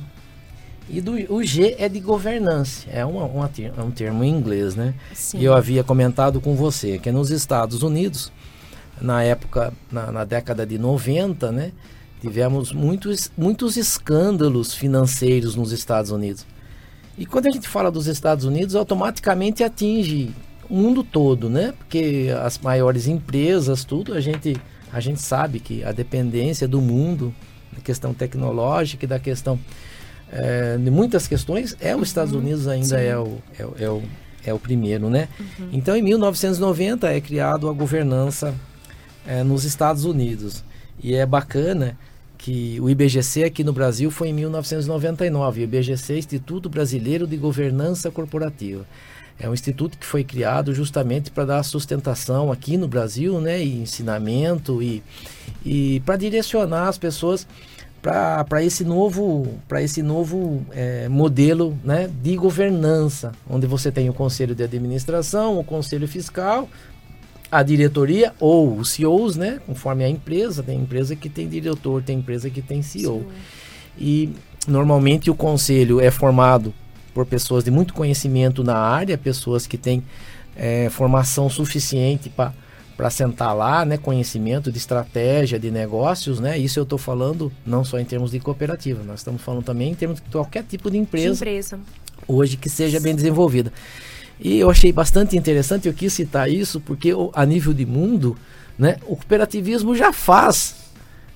e 0.89 0.99
do, 0.99 1.13
o 1.31 1.43
G 1.43 1.75
é 1.77 1.87
de 1.87 1.99
governança. 1.99 2.87
É, 2.91 3.05
uma, 3.05 3.25
uma, 3.25 3.49
é 3.57 3.81
um 3.81 3.91
termo 3.91 4.23
em 4.23 4.29
inglês, 4.29 4.75
né? 4.75 4.95
Sim. 5.13 5.37
E 5.37 5.45
eu 5.45 5.53
havia 5.53 5.83
comentado 5.83 6.41
com 6.41 6.55
você 6.55 6.97
que 6.97 7.11
nos 7.11 7.29
Estados 7.29 7.83
Unidos 7.83 8.31
na 9.01 9.23
época, 9.23 9.73
na, 9.91 10.11
na 10.11 10.25
década 10.25 10.65
de 10.65 10.77
90, 10.77 11.51
né? 11.51 11.71
Tivemos 12.21 12.73
muitos, 12.73 13.31
muitos 13.37 13.77
escândalos 13.77 14.73
financeiros 14.73 15.55
nos 15.55 15.71
Estados 15.71 16.11
Unidos. 16.11 16.45
E 17.17 17.25
quando 17.25 17.47
a 17.47 17.51
gente 17.51 17.67
fala 17.67 17.89
dos 17.89 18.07
Estados 18.07 18.45
Unidos, 18.45 18.75
automaticamente 18.75 19.63
atinge 19.63 20.33
o 20.69 20.75
mundo 20.75 21.03
todo, 21.03 21.49
né? 21.49 21.73
Porque 21.77 22.27
as 22.43 22.57
maiores 22.59 23.07
empresas, 23.07 23.83
tudo, 23.83 24.13
a 24.13 24.21
gente, 24.21 24.55
a 24.91 24.99
gente 24.99 25.21
sabe 25.21 25.59
que 25.59 25.83
a 25.83 25.91
dependência 25.91 26.67
do 26.67 26.81
mundo, 26.81 27.33
da 27.73 27.81
questão 27.81 28.13
tecnológica 28.13 29.05
e 29.05 29.07
da 29.07 29.19
questão 29.19 29.59
é, 30.31 30.77
de 30.77 30.91
muitas 30.91 31.27
questões, 31.27 31.75
é 31.79 31.95
os 31.95 32.07
Estados 32.07 32.33
uhum, 32.33 32.39
Unidos 32.39 32.67
ainda 32.67 32.99
é 32.99 33.17
o, 33.17 33.37
é, 33.57 33.83
é, 33.83 33.89
o, 33.89 34.03
é 34.45 34.53
o 34.53 34.59
primeiro, 34.59 35.09
né? 35.09 35.29
Uhum. 35.39 35.69
Então, 35.71 35.95
em 35.95 36.01
1990 36.01 37.09
é 37.11 37.19
criado 37.19 37.69
a 37.69 37.73
governança 37.73 38.53
é, 39.29 39.43
nos 39.43 39.63
Estados 39.63 40.05
Unidos. 40.05 40.63
E 41.01 41.13
é 41.13 41.23
bacana 41.23 41.95
que 42.35 42.79
o 42.81 42.89
IBGC 42.89 43.43
aqui 43.43 43.63
no 43.63 43.71
Brasil 43.71 44.09
foi 44.09 44.29
em 44.29 44.33
1999. 44.33 45.61
O 45.61 45.63
IBGC 45.65 46.13
é 46.13 46.17
Instituto 46.17 46.67
Brasileiro 46.67 47.27
de 47.27 47.37
Governança 47.37 48.09
Corporativa. 48.09 48.85
É 49.39 49.47
um 49.47 49.53
instituto 49.53 49.97
que 49.97 50.05
foi 50.05 50.23
criado 50.23 50.73
justamente 50.73 51.29
para 51.29 51.45
dar 51.45 51.63
sustentação 51.63 52.51
aqui 52.51 52.75
no 52.75 52.87
Brasil, 52.87 53.39
né, 53.39 53.63
e 53.63 53.81
ensinamento 53.81 54.81
e, 54.81 55.01
e 55.63 56.01
para 56.05 56.17
direcionar 56.17 56.89
as 56.89 56.97
pessoas 56.97 57.47
para 58.01 58.63
esse 58.63 58.83
novo, 58.83 59.59
para 59.67 59.81
esse 59.81 60.01
novo 60.01 60.65
é, 60.71 61.07
modelo 61.07 61.77
né, 61.83 62.09
de 62.21 62.35
governança, 62.35 63.31
onde 63.49 63.67
você 63.67 63.91
tem 63.91 64.09
o 64.09 64.13
conselho 64.13 64.55
de 64.55 64.63
administração, 64.63 65.59
o 65.59 65.63
conselho 65.63 66.07
fiscal, 66.07 66.67
a 67.51 67.63
diretoria 67.63 68.33
ou 68.39 68.77
os 68.77 68.89
CEOs, 68.89 69.35
né? 69.35 69.59
Conforme 69.65 70.03
a 70.03 70.09
empresa, 70.09 70.61
tem 70.61 70.79
empresa 70.79 71.15
que 71.15 71.29
tem 71.29 71.47
diretor, 71.47 72.03
tem 72.03 72.19
empresa 72.19 72.49
que 72.49 72.61
tem 72.61 72.81
CEO. 72.81 73.21
Sim. 73.21 73.27
E 73.97 74.29
normalmente 74.67 75.31
o 75.31 75.35
conselho 75.35 75.99
é 75.99 76.11
formado 76.11 76.73
por 77.13 77.25
pessoas 77.25 77.63
de 77.63 77.71
muito 77.71 77.93
conhecimento 77.93 78.63
na 78.63 78.77
área, 78.77 79.17
pessoas 79.17 79.65
que 79.65 79.77
têm 79.77 80.03
é, 80.55 80.89
formação 80.89 81.49
suficiente 81.49 82.29
para 82.29 83.09
sentar 83.09 83.55
lá, 83.55 83.83
né, 83.83 83.97
conhecimento 83.97 84.71
de 84.71 84.77
estratégia 84.77 85.57
de 85.57 85.71
negócios, 85.71 86.39
né? 86.39 86.57
Isso 86.57 86.79
eu 86.79 86.83
estou 86.83 86.99
falando 86.99 87.51
não 87.65 87.83
só 87.83 87.99
em 87.99 88.05
termos 88.05 88.31
de 88.31 88.39
cooperativa, 88.39 89.03
nós 89.03 89.21
estamos 89.21 89.41
falando 89.41 89.63
também 89.63 89.91
em 89.91 89.95
termos 89.95 90.21
de 90.21 90.29
qualquer 90.29 90.63
tipo 90.63 90.91
de 90.91 90.97
empresa, 90.97 91.43
de 91.43 91.49
empresa. 91.49 91.79
hoje 92.27 92.57
que 92.57 92.69
seja 92.69 92.99
bem 92.99 93.15
desenvolvida. 93.15 93.73
E 94.39 94.59
eu 94.59 94.69
achei 94.69 94.91
bastante 94.91 95.35
interessante, 95.35 95.87
eu 95.87 95.93
quis 95.93 96.13
citar 96.13 96.49
isso, 96.49 96.79
porque 96.79 97.11
a 97.33 97.45
nível 97.45 97.73
de 97.73 97.85
mundo, 97.85 98.37
né, 98.77 98.97
o 99.05 99.15
cooperativismo 99.15 99.93
já 99.95 100.13
faz, 100.13 100.75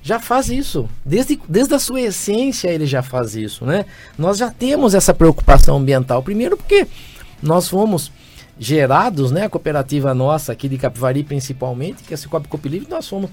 já 0.01 0.19
faz 0.19 0.49
isso. 0.49 0.89
Desde, 1.03 1.39
desde 1.47 1.73
a 1.73 1.79
sua 1.79 2.01
essência 2.01 2.69
ele 2.69 2.85
já 2.85 3.01
faz 3.01 3.35
isso. 3.35 3.65
Né? 3.65 3.85
Nós 4.17 4.37
já 4.37 4.49
temos 4.49 4.93
essa 4.93 5.13
preocupação 5.13 5.77
ambiental. 5.77 6.23
Primeiro 6.23 6.55
porque 6.55 6.87
nós 7.41 7.67
fomos 7.67 8.11
gerados, 8.57 9.31
né, 9.31 9.45
a 9.45 9.49
cooperativa 9.49 10.13
nossa 10.13 10.51
aqui 10.51 10.69
de 10.69 10.77
Capivari 10.77 11.23
principalmente, 11.23 12.03
que 12.03 12.13
é 12.13 12.15
a 12.15 12.17
Cicobi 12.17 12.47
Copilivre, 12.47 12.87
nós 12.89 13.07
fomos 13.07 13.29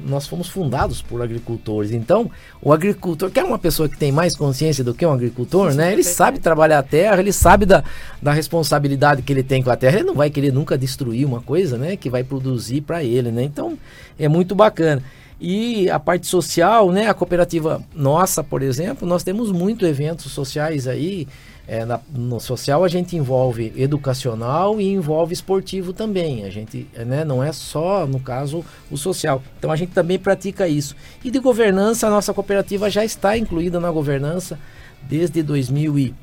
nós 0.00 0.26
fomos 0.26 0.48
fundados 0.48 1.00
por 1.00 1.22
agricultores. 1.22 1.92
Então, 1.92 2.30
o 2.60 2.72
agricultor, 2.72 3.30
que 3.30 3.40
é 3.40 3.44
uma 3.44 3.58
pessoa 3.58 3.88
que 3.88 3.96
tem 3.96 4.10
mais 4.10 4.36
consciência 4.36 4.82
do 4.82 4.94
que 4.94 5.04
um 5.04 5.12
agricultor, 5.12 5.72
né? 5.74 5.92
Ele 5.92 6.02
sabe 6.02 6.38
trabalhar 6.38 6.78
a 6.78 6.82
terra, 6.82 7.20
ele 7.20 7.32
sabe 7.32 7.64
da, 7.66 7.84
da 8.20 8.32
responsabilidade 8.32 9.22
que 9.22 9.32
ele 9.32 9.42
tem 9.42 9.62
com 9.62 9.70
a 9.70 9.76
terra. 9.76 9.96
Ele 9.96 10.06
não 10.06 10.14
vai 10.14 10.30
querer 10.30 10.52
nunca 10.52 10.76
destruir 10.76 11.24
uma 11.24 11.40
coisa, 11.40 11.78
né? 11.78 11.96
Que 11.96 12.10
vai 12.10 12.24
produzir 12.24 12.80
para 12.80 13.04
ele, 13.04 13.30
né? 13.30 13.42
Então, 13.42 13.78
é 14.18 14.28
muito 14.28 14.54
bacana. 14.54 15.02
E 15.46 15.90
a 15.90 16.00
parte 16.00 16.26
social, 16.26 16.90
né? 16.90 17.06
A 17.06 17.12
cooperativa 17.12 17.82
nossa, 17.94 18.42
por 18.42 18.62
exemplo, 18.62 19.06
nós 19.06 19.22
temos 19.22 19.52
muitos 19.52 19.86
eventos 19.86 20.32
sociais 20.32 20.88
aí 20.88 21.28
é, 21.68 21.84
na, 21.84 22.00
no 22.10 22.40
social 22.40 22.82
a 22.82 22.88
gente 22.88 23.14
envolve 23.14 23.70
educacional 23.76 24.80
e 24.80 24.90
envolve 24.90 25.34
esportivo 25.34 25.92
também. 25.92 26.44
A 26.44 26.50
gente 26.50 26.86
né, 26.94 27.26
não 27.26 27.44
é 27.44 27.52
só, 27.52 28.06
no 28.06 28.18
caso, 28.20 28.64
o 28.90 28.96
social. 28.96 29.42
Então 29.58 29.70
a 29.70 29.76
gente 29.76 29.92
também 29.92 30.18
pratica 30.18 30.66
isso. 30.66 30.96
E 31.22 31.30
de 31.30 31.38
governança, 31.38 32.06
a 32.06 32.10
nossa 32.10 32.32
cooperativa 32.32 32.88
já 32.88 33.04
está 33.04 33.36
incluída 33.36 33.78
na 33.78 33.90
governança 33.90 34.58
desde 35.02 35.42
2000 35.42 35.98
e, 35.98 36.14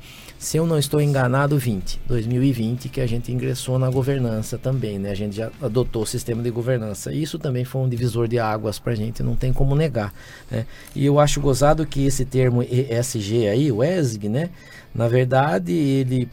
se 0.42 0.56
eu 0.56 0.66
não 0.66 0.76
estou 0.76 1.00
enganado, 1.00 1.56
20. 1.56 2.00
2020 2.04 2.88
que 2.88 3.00
a 3.00 3.06
gente 3.06 3.30
ingressou 3.30 3.78
na 3.78 3.88
governança 3.88 4.58
também, 4.58 4.98
né? 4.98 5.12
A 5.12 5.14
gente 5.14 5.36
já 5.36 5.52
adotou 5.62 6.02
o 6.02 6.06
sistema 6.06 6.42
de 6.42 6.50
governança. 6.50 7.12
Isso 7.12 7.38
também 7.38 7.64
foi 7.64 7.80
um 7.80 7.88
divisor 7.88 8.26
de 8.26 8.40
águas 8.40 8.76
para 8.76 8.92
a 8.92 8.96
gente, 8.96 9.22
não 9.22 9.36
tem 9.36 9.52
como 9.52 9.76
negar, 9.76 10.12
né? 10.50 10.66
E 10.96 11.06
eu 11.06 11.20
acho 11.20 11.40
gozado 11.40 11.86
que 11.86 12.04
esse 12.04 12.24
termo 12.24 12.60
ESG 12.60 13.46
aí, 13.46 13.70
o 13.70 13.84
ESG, 13.84 14.28
né? 14.28 14.50
Na 14.92 15.06
verdade, 15.06 15.70
ele, 15.72 16.28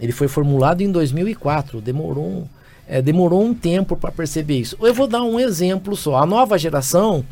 ele 0.00 0.10
foi 0.10 0.26
formulado 0.26 0.80
em 0.80 0.90
2004, 0.90 1.80
demorou 1.80 2.26
um, 2.26 2.44
é, 2.88 3.00
demorou 3.00 3.44
um 3.44 3.54
tempo 3.54 3.96
para 3.96 4.10
perceber 4.10 4.58
isso. 4.58 4.76
Eu 4.80 4.92
vou 4.92 5.06
dar 5.06 5.22
um 5.22 5.38
exemplo 5.38 5.94
só. 5.94 6.16
A 6.16 6.26
nova 6.26 6.58
geração, 6.58 7.24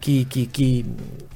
que, 0.00 0.24
que, 0.24 0.46
que 0.46 0.86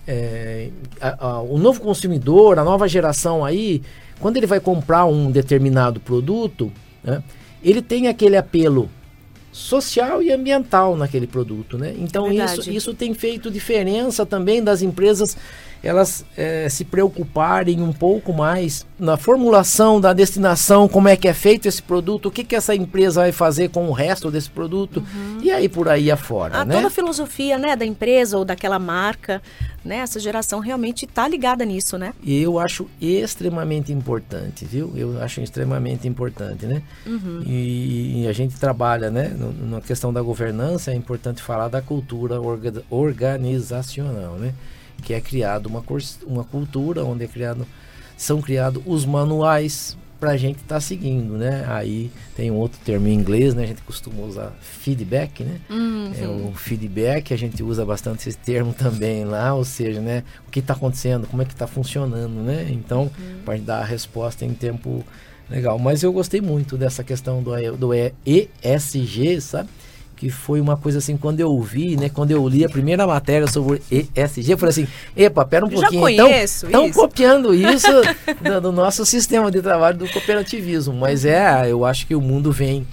é, 0.08 0.70
a, 0.98 1.26
a, 1.26 1.42
o 1.42 1.58
novo 1.58 1.82
consumidor, 1.82 2.58
a 2.58 2.64
nova 2.64 2.88
geração 2.88 3.44
aí, 3.44 3.82
quando 4.22 4.36
ele 4.36 4.46
vai 4.46 4.60
comprar 4.60 5.04
um 5.04 5.30
determinado 5.30 5.98
produto, 5.98 6.72
né, 7.02 7.22
ele 7.62 7.82
tem 7.82 8.06
aquele 8.06 8.36
apelo 8.36 8.88
social 9.50 10.22
e 10.22 10.32
ambiental 10.32 10.96
naquele 10.96 11.26
produto, 11.26 11.76
né? 11.76 11.94
Então 11.98 12.26
é 12.26 12.34
isso, 12.36 12.70
isso 12.70 12.94
tem 12.94 13.12
feito 13.12 13.50
diferença 13.50 14.24
também 14.24 14.62
das 14.64 14.80
empresas 14.80 15.36
elas 15.82 16.24
é, 16.36 16.68
se 16.68 16.84
preocuparem 16.84 17.82
um 17.82 17.92
pouco 17.92 18.32
mais 18.32 18.86
na 18.98 19.16
formulação 19.16 20.00
da 20.00 20.12
destinação, 20.12 20.88
como 20.88 21.08
é 21.08 21.16
que 21.16 21.26
é 21.26 21.34
feito 21.34 21.66
esse 21.66 21.82
produto, 21.82 22.26
o 22.26 22.30
que, 22.30 22.44
que 22.44 22.54
essa 22.54 22.74
empresa 22.74 23.22
vai 23.22 23.32
fazer 23.32 23.70
com 23.70 23.88
o 23.88 23.92
resto 23.92 24.30
desse 24.30 24.48
produto 24.48 24.98
uhum. 24.98 25.38
e 25.42 25.50
aí 25.50 25.68
por 25.68 25.88
aí 25.88 26.10
afora. 26.10 26.58
A, 26.58 26.64
né? 26.64 26.76
Toda 26.76 26.86
a 26.86 26.90
filosofia 26.90 27.58
né, 27.58 27.74
da 27.74 27.84
empresa 27.84 28.38
ou 28.38 28.44
daquela 28.44 28.78
marca, 28.78 29.42
né, 29.84 29.96
essa 29.96 30.20
geração 30.20 30.60
realmente 30.60 31.04
está 31.04 31.26
ligada 31.26 31.64
nisso, 31.64 31.98
né? 31.98 32.14
E 32.22 32.40
eu 32.40 32.60
acho 32.60 32.88
extremamente 33.00 33.92
importante, 33.92 34.64
viu? 34.64 34.92
Eu 34.94 35.20
acho 35.20 35.40
extremamente 35.40 36.06
importante, 36.06 36.66
né? 36.66 36.82
Uhum. 37.04 37.42
E, 37.44 38.22
e, 38.22 38.28
a 38.28 38.32
gente 38.32 38.54
trabalha, 38.56 39.10
né, 39.10 39.36
na 39.62 39.80
questão 39.80 40.12
da 40.12 40.22
governança, 40.22 40.92
é 40.92 40.94
importante 40.94 41.42
falar 41.42 41.66
da 41.66 41.82
cultura 41.82 42.40
orga, 42.40 42.84
organizacional, 42.88 44.36
né? 44.36 44.54
Que 45.02 45.12
é 45.12 45.20
criado 45.20 45.66
uma, 45.66 45.84
uma 46.26 46.44
cultura 46.44 47.04
onde 47.04 47.24
é 47.24 47.28
criado, 47.28 47.66
são 48.16 48.40
criados 48.40 48.82
os 48.86 49.04
manuais 49.04 49.96
para 50.22 50.30
a 50.30 50.36
gente 50.36 50.58
estar 50.58 50.76
tá 50.76 50.80
seguindo, 50.80 51.36
né? 51.36 51.64
Aí 51.66 52.08
tem 52.36 52.48
um 52.48 52.54
outro 52.54 52.78
termo 52.84 53.08
em 53.08 53.12
inglês, 53.12 53.54
né? 53.54 53.64
A 53.64 53.66
gente 53.66 53.82
costuma 53.82 54.22
usar 54.22 54.52
feedback, 54.60 55.42
né? 55.42 55.60
Uhum. 55.68 56.12
É 56.16 56.28
o 56.28 56.52
feedback, 56.54 57.34
a 57.34 57.36
gente 57.36 57.60
usa 57.60 57.84
bastante 57.84 58.28
esse 58.28 58.38
termo 58.38 58.72
também 58.72 59.24
lá, 59.24 59.52
ou 59.52 59.64
seja, 59.64 60.00
né? 60.00 60.22
O 60.46 60.50
que 60.52 60.60
está 60.60 60.74
acontecendo, 60.74 61.26
como 61.26 61.42
é 61.42 61.44
que 61.44 61.52
está 61.52 61.66
funcionando, 61.66 62.40
né? 62.40 62.68
Então, 62.70 63.10
uhum. 63.18 63.40
para 63.44 63.58
dar 63.58 63.80
a 63.80 63.84
resposta 63.84 64.44
em 64.44 64.54
tempo 64.54 65.04
legal. 65.50 65.76
Mas 65.76 66.04
eu 66.04 66.12
gostei 66.12 66.40
muito 66.40 66.76
dessa 66.76 67.02
questão 67.02 67.42
do, 67.42 67.76
do 67.76 67.90
ESG, 67.92 69.40
sabe? 69.40 69.68
Que 70.22 70.30
foi 70.30 70.60
uma 70.60 70.76
coisa 70.76 70.98
assim, 70.98 71.16
quando 71.16 71.40
eu 71.40 71.50
ouvi, 71.50 71.96
né, 71.96 72.08
quando 72.08 72.30
eu 72.30 72.48
li 72.48 72.64
a 72.64 72.68
primeira 72.68 73.04
matéria 73.04 73.48
sobre 73.48 73.82
ESG, 73.90 74.52
eu 74.52 74.56
falei 74.56 74.70
assim, 74.70 74.86
epa, 75.16 75.44
pera 75.44 75.66
um 75.66 75.68
pouquinho, 75.68 76.08
então, 76.08 76.30
estão 76.30 76.92
copiando 76.92 77.52
isso 77.52 77.88
do, 78.40 78.60
do, 78.60 78.70
nosso 78.70 79.04
sistema 79.04 79.50
de 79.50 79.60
trabalho 79.60 79.98
do 79.98 80.08
cooperativismo, 80.08 80.94
mas 80.94 81.24
é, 81.24 81.68
eu 81.68 81.84
acho 81.84 82.06
que 82.06 82.14
o 82.14 82.20
mundo 82.20 82.52
vem 82.52 82.86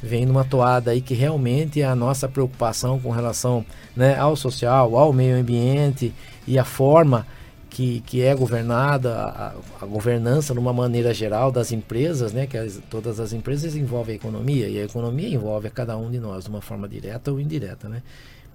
vem 0.00 0.24
numa 0.24 0.44
toada 0.44 0.92
aí 0.92 1.00
que 1.00 1.12
realmente 1.12 1.82
a 1.82 1.96
nossa 1.96 2.28
preocupação 2.28 3.00
com 3.00 3.10
relação 3.10 3.66
né, 3.96 4.16
ao 4.16 4.36
social, 4.36 4.96
ao 4.96 5.12
meio 5.12 5.36
ambiente 5.36 6.14
e 6.46 6.56
a 6.56 6.64
forma 6.64 7.26
que, 7.76 8.00
que 8.06 8.22
é 8.22 8.34
governada, 8.34 9.14
a, 9.14 9.54
a, 9.82 9.84
governança 9.84 10.54
numa 10.54 10.72
maneira 10.72 11.12
geral 11.12 11.52
das 11.52 11.72
empresas, 11.72 12.32
né, 12.32 12.46
que 12.46 12.56
as, 12.56 12.80
todas 12.88 13.20
as 13.20 13.34
empresas 13.34 13.76
envolvem 13.76 14.14
a 14.14 14.16
economia, 14.16 14.66
e 14.66 14.78
a 14.78 14.84
economia 14.84 15.28
envolve 15.28 15.68
a 15.68 15.70
cada 15.70 15.94
um 15.94 16.10
de 16.10 16.18
nós 16.18 16.44
de 16.44 16.50
uma 16.50 16.62
forma 16.62 16.88
direta 16.88 17.30
ou 17.30 17.38
indireta. 17.38 17.86
Né? 17.86 18.02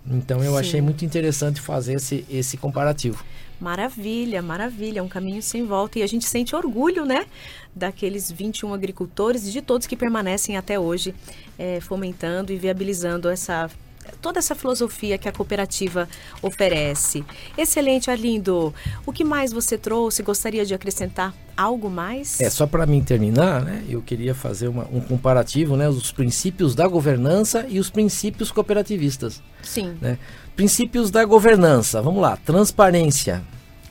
Então 0.09 0.43
eu 0.43 0.53
Sim. 0.53 0.57
achei 0.57 0.81
muito 0.81 1.05
interessante 1.05 1.61
fazer 1.61 1.93
esse, 1.97 2.25
esse 2.31 2.57
comparativo. 2.57 3.23
Maravilha, 3.59 4.41
maravilha, 4.41 5.01
é 5.01 5.03
um 5.03 5.07
caminho 5.07 5.43
sem 5.43 5.67
volta 5.67 5.99
e 5.99 6.01
a 6.01 6.07
gente 6.07 6.25
sente 6.25 6.55
orgulho, 6.55 7.05
né, 7.05 7.27
daqueles 7.75 8.31
21 8.31 8.73
agricultores 8.73 9.47
e 9.47 9.51
de 9.51 9.61
todos 9.61 9.85
que 9.85 9.95
permanecem 9.95 10.57
até 10.57 10.79
hoje 10.79 11.13
é, 11.59 11.79
fomentando 11.79 12.51
e 12.51 12.57
viabilizando 12.57 13.29
essa 13.29 13.69
toda 14.21 14.39
essa 14.39 14.55
filosofia 14.55 15.17
que 15.17 15.27
a 15.27 15.31
cooperativa 15.31 16.07
oferece. 16.41 17.23
Excelente, 17.57 18.09
Arlindo. 18.09 18.73
O 19.05 19.11
que 19.11 19.23
mais 19.23 19.51
você 19.51 19.77
trouxe? 19.77 20.23
Gostaria 20.23 20.65
de 20.65 20.73
acrescentar 20.73 21.33
algo 21.55 21.89
mais? 21.89 22.39
É, 22.39 22.49
só 22.49 22.65
para 22.65 22.85
mim 22.85 23.03
terminar, 23.03 23.63
né, 23.63 23.83
eu 23.87 24.01
queria 24.01 24.33
fazer 24.33 24.67
uma, 24.67 24.87
um 24.91 25.01
comparativo, 25.01 25.75
né, 25.75 25.89
os 25.89 26.11
princípios 26.11 26.75
da 26.75 26.87
governança 26.87 27.65
e 27.67 27.79
os 27.79 27.89
princípios 27.89 28.51
cooperativistas. 28.51 29.41
Sim. 29.61 29.95
Né? 30.01 30.17
Princípios 30.55 31.11
da 31.11 31.23
governança, 31.25 32.01
vamos 32.01 32.21
lá, 32.21 32.37
transparência, 32.37 33.41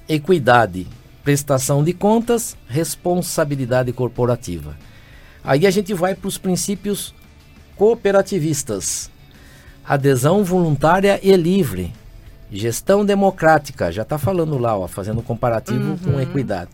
equidade, 0.09 0.87
prestação 1.23 1.85
de 1.85 1.92
contas, 1.92 2.57
responsabilidade 2.66 3.92
corporativa. 3.92 4.77
Aí 5.42 5.66
a 5.66 5.70
gente 5.70 5.94
vai 5.94 6.14
para 6.14 6.29
os 6.29 6.37
princípios 6.37 7.14
cooperativistas 7.77 9.10
adesão 9.90 10.44
voluntária 10.44 11.18
e 11.20 11.35
livre, 11.35 11.92
gestão 12.48 13.05
democrática, 13.05 13.90
já 13.90 14.03
está 14.03 14.18
falando 14.18 14.57
lá, 14.57 14.79
ó, 14.79 14.87
fazendo 14.87 15.20
comparativo 15.20 15.90
uhum. 15.90 15.98
com 15.98 16.20
equidade, 16.20 16.70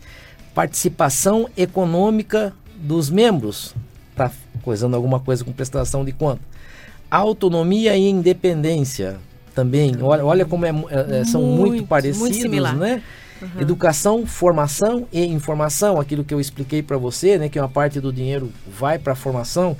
participação 0.54 1.48
econômica 1.56 2.52
dos 2.76 3.08
membros, 3.08 3.74
está 4.10 4.30
coisando 4.60 4.94
alguma 4.94 5.18
coisa 5.18 5.42
com 5.42 5.50
prestação 5.50 6.04
de 6.04 6.12
conta, 6.12 6.42
autonomia 7.10 7.96
e 7.96 8.06
independência 8.06 9.16
também, 9.54 9.96
olha, 10.02 10.22
olha 10.22 10.44
como 10.44 10.66
é, 10.66 10.74
é, 11.20 11.24
são 11.24 11.40
muito, 11.40 11.68
muito 11.68 11.86
parecidos, 11.86 12.50
muito 12.50 12.76
né? 12.76 13.02
Uhum. 13.40 13.60
Educação, 13.62 14.26
formação 14.26 15.06
e 15.10 15.24
informação, 15.24 15.98
aquilo 15.98 16.22
que 16.22 16.34
eu 16.34 16.40
expliquei 16.40 16.82
para 16.82 16.98
você, 16.98 17.38
né, 17.38 17.48
que 17.48 17.58
uma 17.58 17.68
parte 17.68 17.98
do 17.98 18.12
dinheiro 18.12 18.52
vai 18.66 18.98
para 18.98 19.14
a 19.14 19.16
formação 19.16 19.74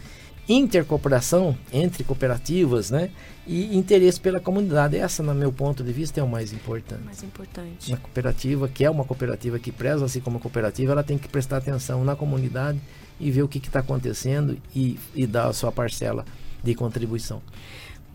intercooperação 0.49 1.57
entre 1.73 2.05
cooperativas, 2.05 2.91
né? 2.91 3.11
E 3.47 3.77
interesse 3.77 4.21
pela 4.21 4.41
comunidade. 4.41 4.97
Essa, 4.97 5.23
no 5.23 5.35
meu 5.35 5.53
ponto 5.53 5.83
de 5.83 5.93
vista, 5.93 6.21
é 6.21 6.23
o 6.23 6.29
mais 6.29 6.53
importante. 6.53 7.05
Mais 7.05 7.23
importante. 7.23 7.89
Uma 7.89 7.99
cooperativa, 7.99 8.69
que 8.69 8.85
é 8.85 8.91
uma 8.91 9.05
cooperativa 9.05 9.59
que 9.59 9.73
preza 9.73 10.05
assim 10.05 10.21
como 10.21 10.39
cooperativa, 10.39 10.93
ela 10.93 11.03
tem 11.03 11.19
que 11.19 11.29
prestar 11.29 11.59
atenção 11.59 12.05
na 12.05 12.15
comunidade 12.15 12.81
e 13.19 13.31
ver 13.31 13.43
o 13.43 13.49
que 13.49 13.59
está 13.59 13.81
acontecendo 13.81 14.57
e, 14.75 14.99
e 15.15 15.27
dar 15.27 15.49
a 15.49 15.53
sua 15.53 15.73
parcela 15.73 16.25
de 16.63 16.75
contribuição. 16.75 17.41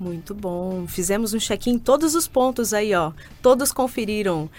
Muito 0.01 0.33
bom. 0.33 0.87
Fizemos 0.87 1.31
um 1.31 1.37
check-in 1.37 1.73
em 1.73 1.77
todos 1.77 2.15
os 2.15 2.27
pontos 2.27 2.73
aí, 2.73 2.91
ó. 2.95 3.11
Todos 3.39 3.71
conferiram. 3.71 4.49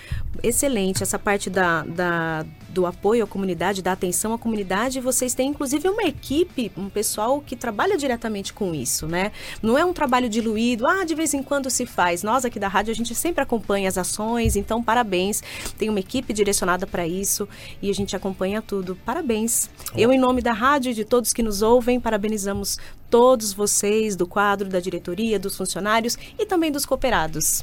Excelente 0.40 1.02
essa 1.02 1.18
parte 1.18 1.50
da, 1.50 1.83
da, 1.83 2.46
do 2.68 2.87
apoio 2.87 3.24
à 3.24 3.26
comunidade, 3.26 3.83
da 3.83 3.90
atenção 3.90 4.33
à 4.33 4.38
comunidade. 4.38 5.00
Vocês 5.00 5.35
têm, 5.35 5.48
inclusive, 5.48 5.88
uma 5.88 6.05
equipe, 6.05 6.70
um 6.76 6.88
pessoal 6.88 7.40
que 7.40 7.57
trabalha 7.57 7.96
diretamente 7.96 8.52
com 8.52 8.72
isso, 8.72 9.09
né? 9.09 9.33
Não 9.61 9.76
é 9.76 9.85
um 9.85 9.92
trabalho 9.92 10.28
diluído, 10.28 10.87
ah, 10.87 11.02
de 11.02 11.12
vez 11.12 11.35
em 11.35 11.42
quando 11.42 11.68
se 11.70 11.87
faz. 11.87 12.22
Nós 12.22 12.44
aqui 12.44 12.61
da 12.61 12.68
rádio, 12.68 12.92
a 12.92 12.94
gente 12.94 13.12
sempre 13.12 13.42
acompanha 13.42 13.88
as 13.88 13.98
ações, 13.98 14.55
então, 14.55 14.81
parabéns. 14.81 15.42
Tem 15.76 15.88
uma 15.88 15.98
equipe 15.98 16.33
direcionada 16.33 16.87
para 16.87 17.05
isso 17.05 17.48
e 17.83 17.90
a 17.90 17.94
gente 17.94 18.14
acompanha 18.14 18.62
tudo. 18.62 18.96
Parabéns. 19.05 19.68
Eu, 19.96 20.12
em 20.12 20.20
nome 20.20 20.40
da 20.40 20.52
rádio 20.52 20.92
e 20.92 20.94
de 20.94 21.05
todos 21.05 21.33
que 21.33 21.42
nos 21.42 21.62
ouvem, 21.62 21.98
parabenizamos 21.98 22.78
todos 23.12 23.53
vocês 23.53 24.16
do 24.16 24.27
quadro, 24.27 24.70
da 24.70 24.81
diretoria, 24.81 25.38
dos 25.38 25.55
funcionários 25.55 26.16
e 26.38 26.46
também 26.46 26.72
dos 26.72 26.87
cooperados. 26.87 27.62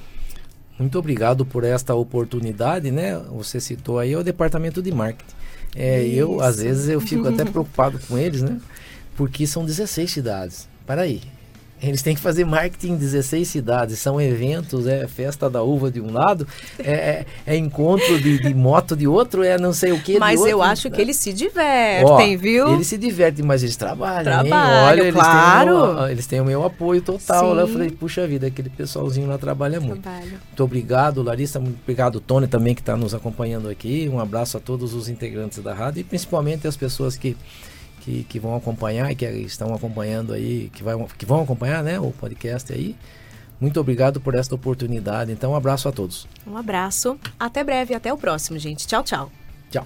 Muito 0.77 0.99
obrigado 0.99 1.43
por 1.43 1.63
esta 1.63 1.95
oportunidade, 1.95 2.91
né? 2.91 3.17
Você 3.31 3.59
citou 3.59 3.97
aí 3.97 4.15
o 4.15 4.23
departamento 4.23 4.79
de 4.79 4.91
marketing. 4.91 5.33
É, 5.75 6.05
eu, 6.05 6.39
às 6.39 6.61
vezes, 6.61 6.87
eu 6.87 7.01
fico 7.01 7.27
até 7.27 7.43
preocupado 7.49 7.99
com 8.07 8.15
eles, 8.15 8.43
né? 8.43 8.61
Porque 9.17 9.47
são 9.47 9.65
16 9.65 10.11
cidades. 10.11 10.69
Para 10.85 11.01
aí, 11.01 11.23
eles 11.81 12.01
têm 12.01 12.15
que 12.15 12.21
fazer 12.21 12.45
marketing 12.45 12.93
em 12.93 12.97
16 12.97 13.47
cidades. 13.47 13.99
São 13.99 14.19
eventos, 14.19 14.87
é 14.87 15.07
festa 15.07 15.49
da 15.49 15.61
uva 15.63 15.89
de 15.91 16.01
um 16.01 16.11
lado, 16.11 16.47
é, 16.79 16.91
é, 16.91 17.25
é 17.45 17.57
encontro 17.57 18.19
de, 18.19 18.39
de, 18.39 18.53
moto 18.53 18.95
de 18.95 19.07
outro, 19.07 19.43
é 19.43 19.57
não 19.57 19.73
sei 19.73 19.91
o 19.91 20.01
que. 20.01 20.19
Mas 20.19 20.45
eu 20.45 20.61
acho 20.61 20.89
né? 20.89 20.95
que 20.95 21.01
eles 21.01 21.17
se 21.17 21.31
divertem, 21.33 22.35
Ó, 22.35 22.37
viu? 22.37 22.73
Eles 22.73 22.87
se 22.87 22.97
divertem, 22.97 23.45
mas 23.45 23.63
eles 23.63 23.75
trabalham. 23.75 24.23
Trabalham, 24.23 24.87
Olha, 24.87 25.01
eles 25.01 25.13
claro. 25.13 25.95
Têm 25.95 26.11
eles 26.11 26.27
têm 26.27 26.41
o 26.41 26.45
meu 26.45 26.63
apoio 26.63 27.01
total. 27.01 27.53
Lá 27.53 27.61
eu 27.61 27.67
falei, 27.67 27.89
puxa 27.89 28.27
vida, 28.27 28.47
aquele 28.47 28.69
pessoalzinho 28.69 29.27
lá 29.27 29.37
trabalha 29.37 29.79
muito. 29.79 30.01
Trabalho. 30.01 30.31
Muito 30.31 30.63
obrigado, 30.63 31.23
Larissa. 31.23 31.59
Muito 31.59 31.79
obrigado, 31.81 32.19
Tony, 32.19 32.47
também, 32.47 32.75
que 32.75 32.81
está 32.81 32.97
nos 32.97 33.13
acompanhando 33.13 33.69
aqui. 33.69 34.09
Um 34.11 34.19
abraço 34.19 34.57
a 34.57 34.59
todos 34.59 34.93
os 34.93 35.07
integrantes 35.07 35.59
da 35.59 35.73
rádio 35.73 36.01
e 36.01 36.03
principalmente 36.03 36.67
as 36.67 36.75
pessoas 36.75 37.15
que 37.15 37.35
que, 38.09 38.23
que 38.23 38.39
vão 38.39 38.55
acompanhar 38.55 39.11
e 39.11 39.15
que 39.15 39.25
estão 39.25 39.73
acompanhando 39.73 40.33
aí, 40.33 40.71
que, 40.73 40.81
vai, 40.81 40.95
que 41.17 41.25
vão 41.25 41.41
acompanhar 41.41 41.83
né, 41.83 41.99
o 41.99 42.11
podcast 42.11 42.73
aí. 42.73 42.95
Muito 43.61 43.79
obrigado 43.79 44.19
por 44.19 44.33
esta 44.33 44.55
oportunidade. 44.55 45.31
Então, 45.31 45.51
um 45.51 45.55
abraço 45.55 45.87
a 45.87 45.91
todos. 45.91 46.27
Um 46.47 46.57
abraço. 46.57 47.19
Até 47.39 47.63
breve, 47.63 47.93
até 47.93 48.11
o 48.11 48.17
próximo, 48.17 48.57
gente. 48.57 48.87
Tchau, 48.87 49.03
tchau. 49.03 49.31
Tchau. 49.69 49.85